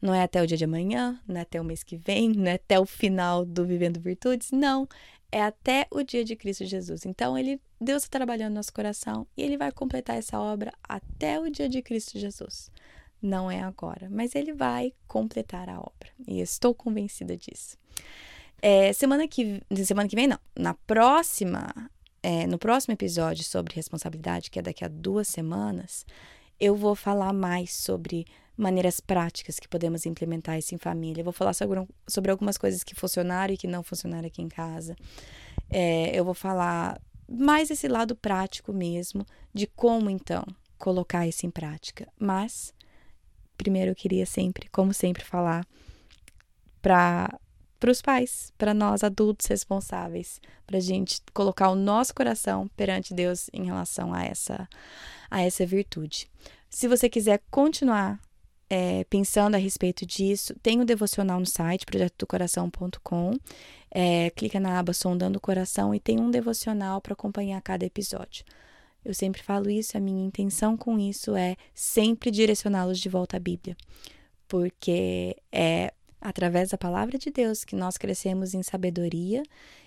Não 0.00 0.12
é 0.12 0.22
até 0.22 0.42
o 0.42 0.46
dia 0.46 0.58
de 0.58 0.64
amanhã, 0.64 1.18
não 1.26 1.38
é 1.38 1.40
até 1.40 1.60
o 1.60 1.64
mês 1.64 1.82
que 1.82 1.96
vem, 1.96 2.28
não 2.28 2.46
é 2.46 2.54
até 2.54 2.78
o 2.78 2.84
final 2.84 3.46
do 3.46 3.64
Vivendo 3.64 3.98
Virtudes, 3.98 4.50
não. 4.50 4.86
É 5.36 5.42
até 5.42 5.86
o 5.90 6.02
dia 6.02 6.24
de 6.24 6.34
Cristo 6.34 6.64
Jesus. 6.64 7.04
Então, 7.04 7.36
ele, 7.36 7.60
Deus 7.78 8.04
está 8.04 8.18
trabalhando 8.18 8.52
no 8.52 8.54
nosso 8.54 8.72
coração 8.72 9.26
e 9.36 9.42
ele 9.42 9.58
vai 9.58 9.70
completar 9.70 10.16
essa 10.16 10.40
obra 10.40 10.72
até 10.82 11.38
o 11.38 11.50
dia 11.50 11.68
de 11.68 11.82
Cristo 11.82 12.18
Jesus. 12.18 12.70
Não 13.20 13.50
é 13.50 13.60
agora, 13.60 14.08
mas 14.10 14.34
ele 14.34 14.54
vai 14.54 14.94
completar 15.06 15.68
a 15.68 15.78
obra. 15.78 16.08
E 16.26 16.40
estou 16.40 16.74
convencida 16.74 17.36
disso. 17.36 17.76
É, 18.62 18.94
semana 18.94 19.28
que 19.28 19.60
semana 19.84 20.08
que 20.08 20.16
vem 20.16 20.26
não, 20.26 20.38
na 20.58 20.72
próxima, 20.72 21.68
é, 22.22 22.46
no 22.46 22.56
próximo 22.56 22.94
episódio 22.94 23.44
sobre 23.44 23.74
responsabilidade, 23.74 24.50
que 24.50 24.58
é 24.58 24.62
daqui 24.62 24.86
a 24.86 24.88
duas 24.88 25.28
semanas, 25.28 26.06
eu 26.58 26.74
vou 26.74 26.94
falar 26.94 27.32
mais 27.32 27.74
sobre 27.74 28.26
maneiras 28.56 29.00
práticas 29.00 29.60
que 29.60 29.68
podemos 29.68 30.06
implementar 30.06 30.58
isso 30.58 30.74
em 30.74 30.78
família. 30.78 31.20
Eu 31.20 31.24
vou 31.24 31.32
falar 31.32 31.52
sobre, 31.52 31.86
sobre 32.06 32.30
algumas 32.30 32.56
coisas 32.56 32.82
que 32.82 32.94
funcionaram 32.94 33.52
e 33.52 33.58
que 33.58 33.66
não 33.66 33.82
funcionaram 33.82 34.26
aqui 34.26 34.40
em 34.40 34.48
casa. 34.48 34.96
É, 35.68 36.18
eu 36.18 36.24
vou 36.24 36.34
falar 36.34 37.00
mais 37.28 37.70
esse 37.70 37.88
lado 37.88 38.16
prático 38.16 38.72
mesmo, 38.72 39.26
de 39.52 39.66
como 39.66 40.08
então 40.08 40.44
colocar 40.78 41.26
isso 41.26 41.44
em 41.44 41.50
prática. 41.50 42.08
Mas, 42.18 42.72
primeiro 43.58 43.90
eu 43.90 43.94
queria 43.94 44.24
sempre, 44.24 44.68
como 44.68 44.94
sempre, 44.94 45.24
falar 45.24 45.66
para 46.80 47.38
para 47.78 47.90
os 47.90 48.00
pais, 48.00 48.52
para 48.56 48.72
nós 48.72 49.04
adultos 49.04 49.46
responsáveis, 49.46 50.40
para 50.66 50.78
a 50.78 50.80
gente 50.80 51.20
colocar 51.34 51.68
o 51.68 51.74
nosso 51.74 52.14
coração 52.14 52.68
perante 52.68 53.12
Deus 53.12 53.50
em 53.52 53.66
relação 53.66 54.14
a 54.14 54.24
essa 54.24 54.66
a 55.30 55.42
essa 55.42 55.64
virtude. 55.64 56.28
Se 56.68 56.88
você 56.88 57.08
quiser 57.08 57.42
continuar 57.50 58.20
é, 58.68 59.04
pensando 59.04 59.54
a 59.54 59.58
respeito 59.58 60.04
disso, 60.04 60.54
tem 60.62 60.78
o 60.78 60.82
um 60.82 60.84
devocional 60.84 61.38
no 61.38 61.46
site, 61.46 61.86
projetodocoração.com. 61.86 63.32
É, 63.90 64.30
clica 64.30 64.60
na 64.60 64.78
aba 64.78 64.92
Sondando 64.92 65.38
o 65.38 65.40
Coração 65.40 65.94
e 65.94 66.00
tem 66.00 66.20
um 66.20 66.30
devocional 66.30 67.00
para 67.00 67.12
acompanhar 67.12 67.60
cada 67.62 67.84
episódio. 67.84 68.44
Eu 69.04 69.14
sempre 69.14 69.42
falo 69.42 69.70
isso, 69.70 69.96
a 69.96 70.00
minha 70.00 70.26
intenção 70.26 70.76
com 70.76 70.98
isso 70.98 71.36
é 71.36 71.56
sempre 71.72 72.30
direcioná-los 72.30 72.98
de 72.98 73.08
volta 73.08 73.36
à 73.36 73.40
Bíblia, 73.40 73.76
porque 74.48 75.36
é 75.52 75.92
através 76.20 76.70
da 76.70 76.78
palavra 76.78 77.16
de 77.16 77.30
Deus 77.30 77.64
que 77.64 77.76
nós 77.76 77.96
crescemos 77.96 78.52
em 78.52 78.64
sabedoria 78.64 79.44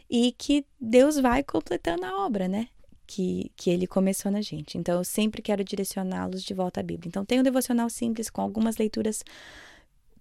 e 0.09 0.31
que 0.31 0.65
Deus 0.79 1.19
vai 1.19 1.43
completando 1.43 2.05
a 2.05 2.25
obra, 2.25 2.47
né? 2.47 2.69
Que, 3.09 3.51
que 3.55 3.71
ele 3.71 3.87
começou 3.87 4.31
na 4.31 4.39
gente. 4.39 4.77
Então, 4.77 4.99
eu 4.99 5.03
sempre 5.03 5.41
quero 5.41 5.63
direcioná-los 5.63 6.43
de 6.43 6.53
volta 6.53 6.79
à 6.79 6.83
Bíblia. 6.83 7.09
Então, 7.09 7.25
tem 7.25 7.39
um 7.39 7.43
devocional 7.43 7.89
simples 7.89 8.29
com 8.29 8.39
algumas 8.39 8.77
leituras 8.77 9.23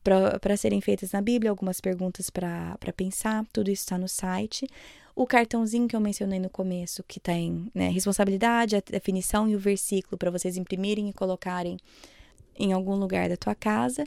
para 0.02 0.56
serem 0.56 0.80
feitas 0.80 1.12
na 1.12 1.20
Bíblia, 1.20 1.50
algumas 1.50 1.82
perguntas 1.82 2.30
para 2.30 2.78
pensar, 2.96 3.44
tudo 3.52 3.70
isso 3.70 3.82
está 3.82 3.98
no 3.98 4.08
site. 4.08 4.66
O 5.14 5.26
cartãozinho 5.26 5.86
que 5.86 5.94
eu 5.94 6.00
mencionei 6.00 6.38
no 6.38 6.48
começo, 6.48 7.04
que 7.06 7.20
tem 7.20 7.70
né, 7.74 7.90
responsabilidade, 7.90 8.74
a 8.74 8.80
definição 8.80 9.46
e 9.46 9.54
o 9.54 9.58
versículo 9.58 10.16
para 10.16 10.30
vocês 10.30 10.56
imprimirem 10.56 11.10
e 11.10 11.12
colocarem 11.12 11.76
em 12.58 12.72
algum 12.72 12.94
lugar 12.94 13.28
da 13.28 13.36
tua 13.36 13.54
casa. 13.54 14.02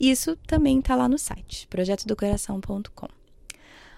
Isso 0.00 0.36
também 0.44 0.80
está 0.80 0.96
lá 0.96 1.08
no 1.08 1.18
site, 1.18 1.68
projetodocoração.com. 1.68 3.08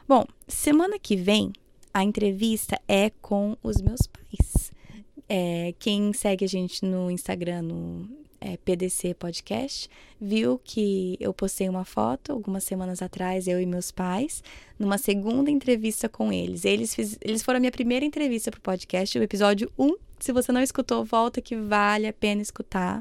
Bom, 0.06 0.26
semana 0.46 0.98
que 0.98 1.16
vem 1.16 1.54
a 1.96 2.04
entrevista 2.04 2.78
é 2.86 3.08
com 3.22 3.56
os 3.62 3.80
meus 3.80 4.00
pais. 4.06 4.70
É, 5.26 5.74
quem 5.78 6.12
segue 6.12 6.44
a 6.44 6.48
gente 6.48 6.84
no 6.84 7.10
Instagram, 7.10 7.62
no 7.62 8.06
é, 8.38 8.58
PDC 8.58 9.14
Podcast, 9.14 9.88
viu 10.20 10.60
que 10.62 11.16
eu 11.18 11.32
postei 11.32 11.70
uma 11.70 11.86
foto 11.86 12.32
algumas 12.32 12.64
semanas 12.64 13.00
atrás, 13.00 13.48
eu 13.48 13.58
e 13.58 13.64
meus 13.64 13.90
pais, 13.90 14.44
numa 14.78 14.98
segunda 14.98 15.50
entrevista 15.50 16.06
com 16.06 16.30
eles. 16.30 16.66
Eles, 16.66 16.94
fiz, 16.94 17.18
eles 17.22 17.42
foram 17.42 17.56
a 17.56 17.60
minha 17.60 17.72
primeira 17.72 18.04
entrevista 18.04 18.50
para 18.50 18.58
o 18.58 18.60
podcast, 18.60 19.18
o 19.18 19.22
episódio 19.22 19.72
1. 19.78 19.96
Se 20.18 20.32
você 20.32 20.52
não 20.52 20.60
escutou, 20.60 21.02
volta 21.02 21.40
que 21.40 21.56
vale 21.56 22.06
a 22.06 22.12
pena 22.12 22.42
escutar. 22.42 23.00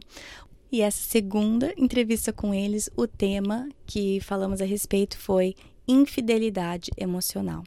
E 0.72 0.82
essa 0.82 1.02
segunda 1.02 1.74
entrevista 1.76 2.32
com 2.32 2.54
eles, 2.54 2.90
o 2.96 3.06
tema 3.06 3.68
que 3.86 4.22
falamos 4.22 4.62
a 4.62 4.66
respeito 4.66 5.18
foi 5.18 5.54
infidelidade 5.86 6.92
emocional. 6.96 7.62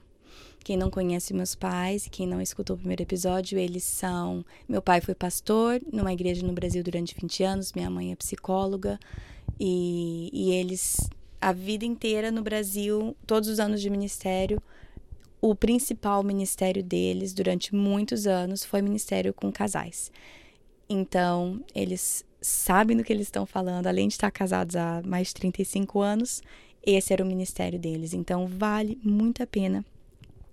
Quem 0.65 0.77
não 0.77 0.91
conhece 0.91 1.33
meus 1.33 1.55
pais 1.55 2.07
e 2.07 2.11
quem 2.11 2.27
não 2.27 2.41
escutou 2.41 2.77
o 2.77 2.79
primeiro 2.79 3.03
episódio, 3.03 3.59
eles 3.59 3.85
são. 3.85 4.45
Meu 4.69 4.83
pai 4.83 5.01
foi 5.01 5.15
pastor 5.15 5.81
numa 5.93 6.13
igreja 6.13 6.47
no 6.47 6.53
Brasil 6.53 6.83
durante 6.83 7.15
20 7.15 7.43
anos, 7.43 7.73
minha 7.73 7.89
mãe 7.89 8.13
é 8.13 8.17
psicóloga, 8.17 8.99
e, 9.59 10.31
e 10.33 10.53
eles, 10.53 11.09
a 11.41 11.53
vida 11.53 11.85
inteira 11.85 12.31
no 12.31 12.43
Brasil, 12.43 13.17
todos 13.27 13.49
os 13.49 13.59
anos 13.59 13.81
de 13.81 13.89
ministério, 13.89 14.63
o 15.41 15.55
principal 15.55 16.23
ministério 16.23 16.83
deles 16.83 17.33
durante 17.33 17.75
muitos 17.75 18.27
anos 18.27 18.65
foi 18.65 18.83
ministério 18.83 19.33
com 19.33 19.51
casais. 19.51 20.11
Então, 20.89 21.61
eles 21.75 22.25
sabem 22.41 22.97
do 22.97 23.05
que 23.05 23.13
eles 23.13 23.27
estão 23.27 23.47
falando, 23.47 23.87
além 23.87 24.09
de 24.09 24.15
estar 24.15 24.31
casados 24.31 24.77
há 24.77 25.03
mais 25.05 25.29
de 25.29 25.35
35 25.35 26.01
anos, 26.01 26.43
esse 26.85 27.13
era 27.13 27.23
o 27.23 27.27
ministério 27.27 27.79
deles. 27.79 28.15
Então, 28.15 28.47
vale 28.47 28.99
muito 29.03 29.43
a 29.43 29.47
pena 29.47 29.85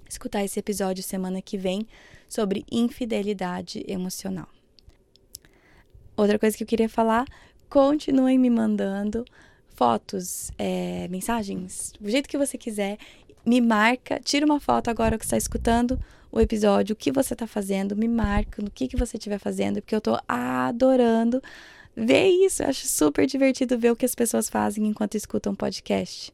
escutar 0.10 0.44
esse 0.44 0.60
episódio 0.60 1.04
semana 1.04 1.41
que 1.41 1.58
vem 1.58 1.88
sobre 2.28 2.65
infidelidade 2.72 3.84
emocional. 3.88 4.48
Outra 6.18 6.39
coisa 6.39 6.56
que 6.56 6.63
eu 6.63 6.68
queria 6.68 6.89
falar, 6.89 7.26
continuem 7.70 8.38
me 8.39 8.50
mandando 8.50 9.26
fotos, 9.76 10.52
é, 10.58 11.08
mensagens, 11.10 11.91
do 12.00 12.10
jeito 12.10 12.30
que 12.30 12.38
você 12.38 12.58
quiser. 12.58 12.98
Me 13.46 13.62
marca, 13.62 14.20
tira 14.20 14.46
uma 14.46 14.60
foto 14.60 14.89
agora 14.89 15.18
que 15.18 15.26
está 15.26 15.38
escutando 15.38 16.00
o 16.32 16.39
episódio, 16.39 16.94
o 16.94 16.96
que 16.96 17.12
você 17.12 17.34
está 17.34 17.46
fazendo, 17.46 17.96
me 17.96 18.08
marca 18.08 18.62
no 18.62 18.72
que, 18.72 18.88
que 18.88 18.98
você 18.98 19.18
estiver 19.18 19.39
fazendo, 19.39 19.82
porque 19.82 19.96
eu 19.96 20.00
estou 20.00 20.20
adorando 20.28 21.41
ver 21.96 22.28
isso. 22.28 22.63
Eu 22.63 22.70
acho 22.70 22.88
super 22.88 23.26
divertido 23.26 23.78
ver 23.78 23.91
o 23.91 23.96
que 23.96 24.06
as 24.06 24.15
pessoas 24.15 24.50
fazem 24.50 24.86
enquanto 24.88 25.15
escutam 25.15 25.56
podcast. 25.56 26.34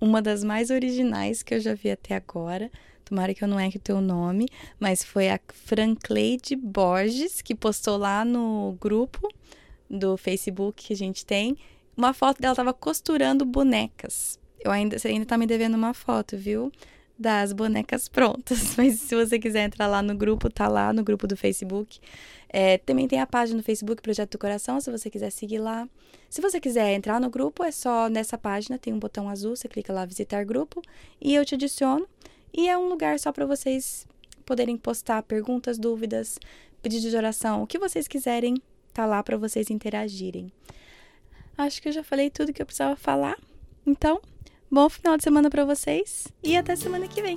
Uma 0.00 0.22
das 0.22 0.44
mais 0.44 0.70
originais 0.70 1.42
que 1.42 1.54
eu 1.54 1.60
já 1.60 1.74
vi 1.74 1.90
até 1.90 2.14
agora, 2.14 2.70
tomara 3.04 3.34
que 3.34 3.42
eu 3.42 3.48
não 3.48 3.58
erre 3.58 3.76
o 3.76 3.80
teu 3.80 4.00
nome, 4.00 4.46
mas 4.78 5.02
foi 5.02 5.28
a 5.28 5.40
Francleide 5.48 6.54
Borges, 6.54 7.42
que 7.42 7.54
postou 7.54 7.96
lá 7.96 8.24
no 8.24 8.76
grupo 8.80 9.28
do 9.90 10.16
Facebook 10.16 10.86
que 10.86 10.92
a 10.92 10.96
gente 10.96 11.24
tem, 11.24 11.56
uma 11.96 12.12
foto 12.12 12.40
dela 12.40 12.54
tava 12.54 12.72
costurando 12.72 13.44
bonecas. 13.44 14.38
Eu 14.60 14.70
ainda, 14.70 14.98
você 14.98 15.08
ainda 15.08 15.26
tá 15.26 15.36
me 15.36 15.46
devendo 15.46 15.74
uma 15.74 15.94
foto, 15.94 16.36
viu? 16.36 16.70
Das 17.18 17.52
bonecas 17.52 18.08
prontas. 18.08 18.74
Mas 18.78 19.00
se 19.00 19.14
você 19.16 19.38
quiser 19.38 19.64
entrar 19.64 19.86
lá 19.88 20.02
no 20.02 20.14
grupo, 20.14 20.48
tá 20.48 20.68
lá 20.68 20.92
no 20.92 21.02
grupo 21.02 21.26
do 21.26 21.36
Facebook. 21.36 21.98
É, 22.48 22.78
também 22.78 23.06
tem 23.06 23.20
a 23.20 23.26
página 23.26 23.58
no 23.58 23.62
Facebook 23.62 24.00
Projeto 24.00 24.32
do 24.32 24.38
Coração, 24.38 24.80
se 24.80 24.90
você 24.90 25.10
quiser 25.10 25.30
seguir 25.30 25.58
lá. 25.58 25.88
Se 26.30 26.40
você 26.40 26.60
quiser 26.60 26.94
entrar 26.94 27.20
no 27.20 27.28
grupo, 27.28 27.62
é 27.62 27.70
só 27.70 28.08
nessa 28.08 28.38
página, 28.38 28.78
tem 28.78 28.92
um 28.92 28.98
botão 28.98 29.28
azul, 29.28 29.54
você 29.54 29.68
clica 29.68 29.92
lá 29.92 30.04
visitar 30.04 30.44
grupo 30.44 30.82
e 31.20 31.34
eu 31.34 31.44
te 31.44 31.54
adiciono. 31.54 32.06
E 32.52 32.68
é 32.68 32.76
um 32.76 32.88
lugar 32.88 33.18
só 33.18 33.30
para 33.32 33.44
vocês 33.44 34.06
poderem 34.46 34.76
postar 34.78 35.22
perguntas, 35.22 35.78
dúvidas, 35.78 36.38
pedidos 36.82 37.10
de 37.10 37.16
oração, 37.16 37.62
o 37.62 37.66
que 37.66 37.78
vocês 37.78 38.08
quiserem, 38.08 38.54
tá 38.94 39.04
lá 39.04 39.22
para 39.22 39.36
vocês 39.36 39.70
interagirem. 39.70 40.50
Acho 41.56 41.82
que 41.82 41.88
eu 41.88 41.92
já 41.92 42.02
falei 42.02 42.30
tudo 42.30 42.52
que 42.52 42.62
eu 42.62 42.66
precisava 42.66 42.96
falar. 42.96 43.36
Então, 43.86 44.20
bom 44.70 44.88
final 44.88 45.16
de 45.16 45.24
semana 45.24 45.50
para 45.50 45.64
vocês 45.64 46.28
e 46.42 46.56
até 46.56 46.76
semana 46.76 47.08
que 47.08 47.20
vem. 47.20 47.36